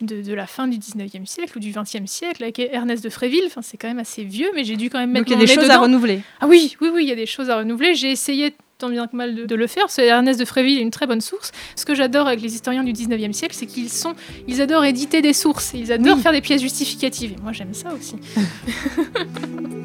[0.01, 3.43] de, de la fin du 19e siècle ou du 20e siècle, avec Ernest de Fréville.
[3.47, 5.43] Enfin, c'est quand même assez vieux, mais j'ai dû quand même mettre Donc, il y
[5.43, 6.21] a des choses à renouveler.
[6.41, 7.93] Ah oui, oui, oui, il y a des choses à renouveler.
[7.93, 9.85] J'ai essayé tant bien que mal de, de le faire.
[9.89, 11.51] C'est Ernest de Fréville est une très bonne source.
[11.75, 14.15] Ce que j'adore avec les historiens du 19e siècle, c'est qu'ils sont,
[14.47, 16.21] ils adorent éditer des sources, et ils adorent Oui.
[16.23, 17.33] faire des pièces justificatives.
[17.37, 18.15] Et moi, j'aime ça aussi.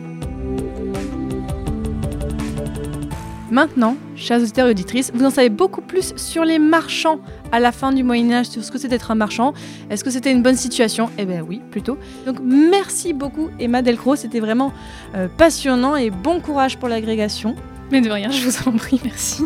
[3.51, 7.19] Maintenant, chers auditeurs et auditrices, vous en savez beaucoup plus sur les marchands
[7.51, 9.55] à la fin du Moyen-Âge, sur ce que c'est d'être un marchand.
[9.91, 11.11] Est-ce que c'était une bonne situation?
[11.19, 11.99] Eh bien oui, plutôt.
[12.27, 14.73] Donc merci beaucoup Emma Delcros, c'était vraiment
[15.17, 17.57] euh, passionnant et bon courage pour l'agrégation.
[17.91, 19.43] Mais de rien, je vous en prie, merci.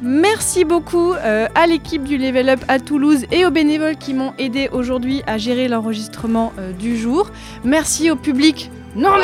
[0.00, 4.32] Merci beaucoup euh, à l'équipe du Level Up à Toulouse et aux bénévoles qui m'ont
[4.38, 7.30] aidé aujourd'hui à gérer l'enregistrement euh, du jour.
[7.62, 9.22] Merci au public nombreux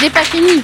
[0.00, 0.62] J'ai pas fini.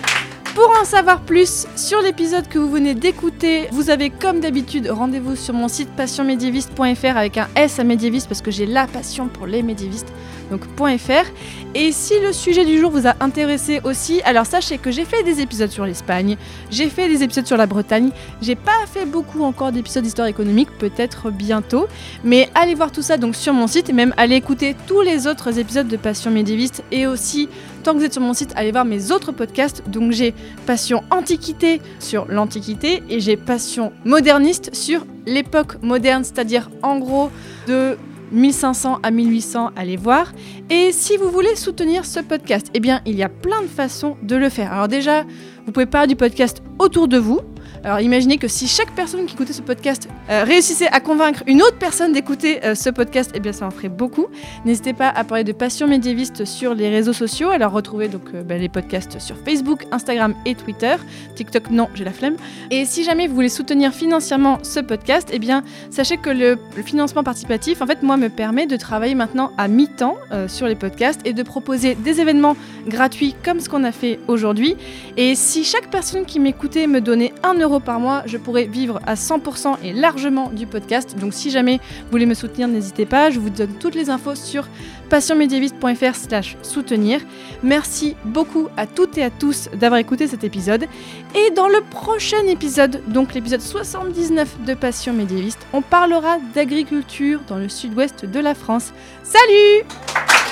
[0.54, 5.36] Pour en savoir plus sur l'épisode que vous venez d'écouter, vous avez comme d'habitude rendez-vous
[5.36, 9.46] sur mon site passionmédiéviste.fr avec un S à médiéviste parce que j'ai la passion pour
[9.46, 10.10] les médiévistes,
[10.50, 10.62] donc
[10.98, 11.26] .fr.
[11.74, 15.22] Et si le sujet du jour vous a intéressé aussi, alors sachez que j'ai fait
[15.22, 16.36] des épisodes sur l'Espagne,
[16.70, 20.68] j'ai fait des épisodes sur la Bretagne, j'ai pas fait beaucoup encore d'épisodes d'histoire économique,
[20.78, 21.86] peut-être bientôt,
[22.24, 25.26] mais allez voir tout ça donc sur mon site et même allez écouter tous les
[25.26, 27.48] autres épisodes de Passion médiéviste et aussi
[27.86, 29.82] tant que vous êtes sur mon site, allez voir mes autres podcasts.
[29.86, 30.34] Donc j'ai
[30.66, 37.30] Passion Antiquité sur l'Antiquité et j'ai Passion Moderniste sur l'époque moderne, c'est-à-dire en gros
[37.68, 37.96] de
[38.32, 40.32] 1500 à 1800, allez voir.
[40.70, 44.16] Et si vous voulez soutenir ce podcast, eh bien il y a plein de façons
[44.22, 44.72] de le faire.
[44.72, 45.24] Alors déjà,
[45.64, 47.40] vous pouvez parler du podcast autour de vous.
[47.84, 51.62] Alors imaginez que si chaque personne qui écoutait ce podcast euh, réussissait à convaincre une
[51.62, 54.26] autre personne d'écouter euh, ce podcast, eh bien ça en ferait beaucoup.
[54.64, 57.50] N'hésitez pas à parler de Passion médiéviste sur les réseaux sociaux.
[57.50, 60.96] Alors retrouvez donc euh, bah, les podcasts sur Facebook, Instagram et Twitter.
[61.34, 62.36] TikTok non, j'ai la flemme.
[62.70, 66.82] Et si jamais vous voulez soutenir financièrement ce podcast, eh bien sachez que le, le
[66.82, 70.16] financement participatif, en fait, moi me permet de travailler maintenant à mi-temps
[70.48, 72.56] sur les podcasts et de proposer des événements
[72.86, 74.76] gratuits comme ce qu'on a fait aujourd'hui.
[75.16, 79.00] Et si chaque personne qui m'écoutait me donnait 1 euro par mois, je pourrais vivre
[79.06, 81.16] à 100% et largement du podcast.
[81.18, 83.30] Donc si jamais vous voulez me soutenir, n'hésitez pas.
[83.30, 84.68] Je vous donne toutes les infos sur
[85.10, 87.20] passionmédiéviste.fr slash soutenir.
[87.62, 90.86] Merci beaucoup à toutes et à tous d'avoir écouté cet épisode.
[91.34, 97.58] Et dans le prochain épisode, donc l'épisode 79 de Passion médiéviste, on parlera d'agriculture dans
[97.58, 98.92] le sud-ouest de la France.
[99.22, 100.45] Salut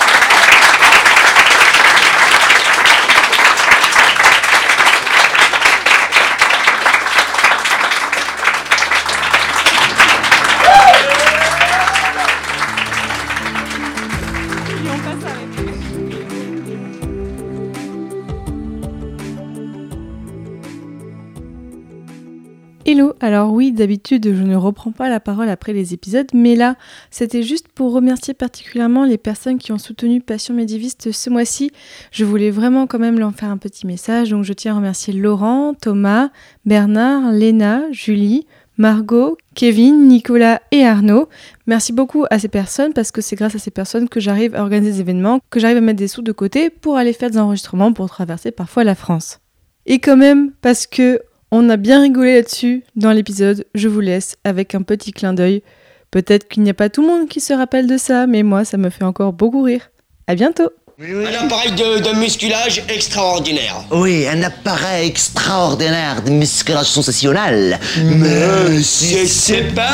[23.21, 26.75] alors oui, d'habitude je ne reprends pas la parole après les épisodes, mais là
[27.11, 31.71] c'était juste pour remercier particulièrement les personnes qui ont soutenu Passion médiéviste ce mois-ci.
[32.11, 35.13] Je voulais vraiment quand même leur faire un petit message, donc je tiens à remercier
[35.13, 36.29] Laurent, Thomas,
[36.65, 38.45] Bernard, Léna, Julie,
[38.77, 41.29] Margot, Kevin, Nicolas et Arnaud.
[41.67, 44.61] Merci beaucoup à ces personnes parce que c'est grâce à ces personnes que j'arrive à
[44.61, 47.37] organiser des événements, que j'arrive à mettre des sous de côté pour aller faire des
[47.37, 49.39] enregistrements pour traverser parfois la France.
[49.85, 54.37] Et quand même, parce que on a bien rigolé là-dessus dans l'épisode, je vous laisse
[54.43, 55.63] avec un petit clin d'œil.
[56.11, 58.65] Peut-être qu'il n'y a pas tout le monde qui se rappelle de ça, mais moi
[58.65, 59.91] ça me fait encore beaucoup rire.
[60.27, 63.75] À bientôt Un appareil de, de musculage extraordinaire.
[63.91, 67.77] Oui, un appareil extraordinaire de musculation sensationnel.
[68.01, 69.89] Mais c'est c'est pas...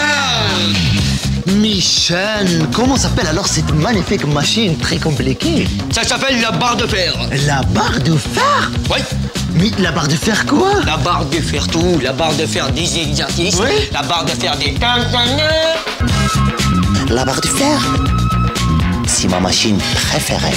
[1.47, 5.67] Michel, comment s'appelle alors cette magnifique machine très compliquée?
[5.91, 7.15] Ça s'appelle la barre de fer.
[7.47, 8.69] La barre de fer?
[8.91, 8.99] Oui,
[9.55, 10.71] Mais la barre de fer quoi?
[10.85, 13.89] La barre de fer tout, la barre de fer des exercices, Oui.
[13.91, 14.75] la barre de fer des...
[17.09, 17.79] La barre de fer?
[19.27, 20.53] ma machine préférée.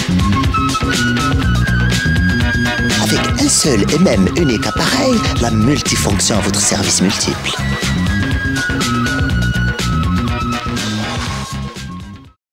[3.02, 7.50] Avec un seul et même unique appareil, la multifonction à votre service multiple.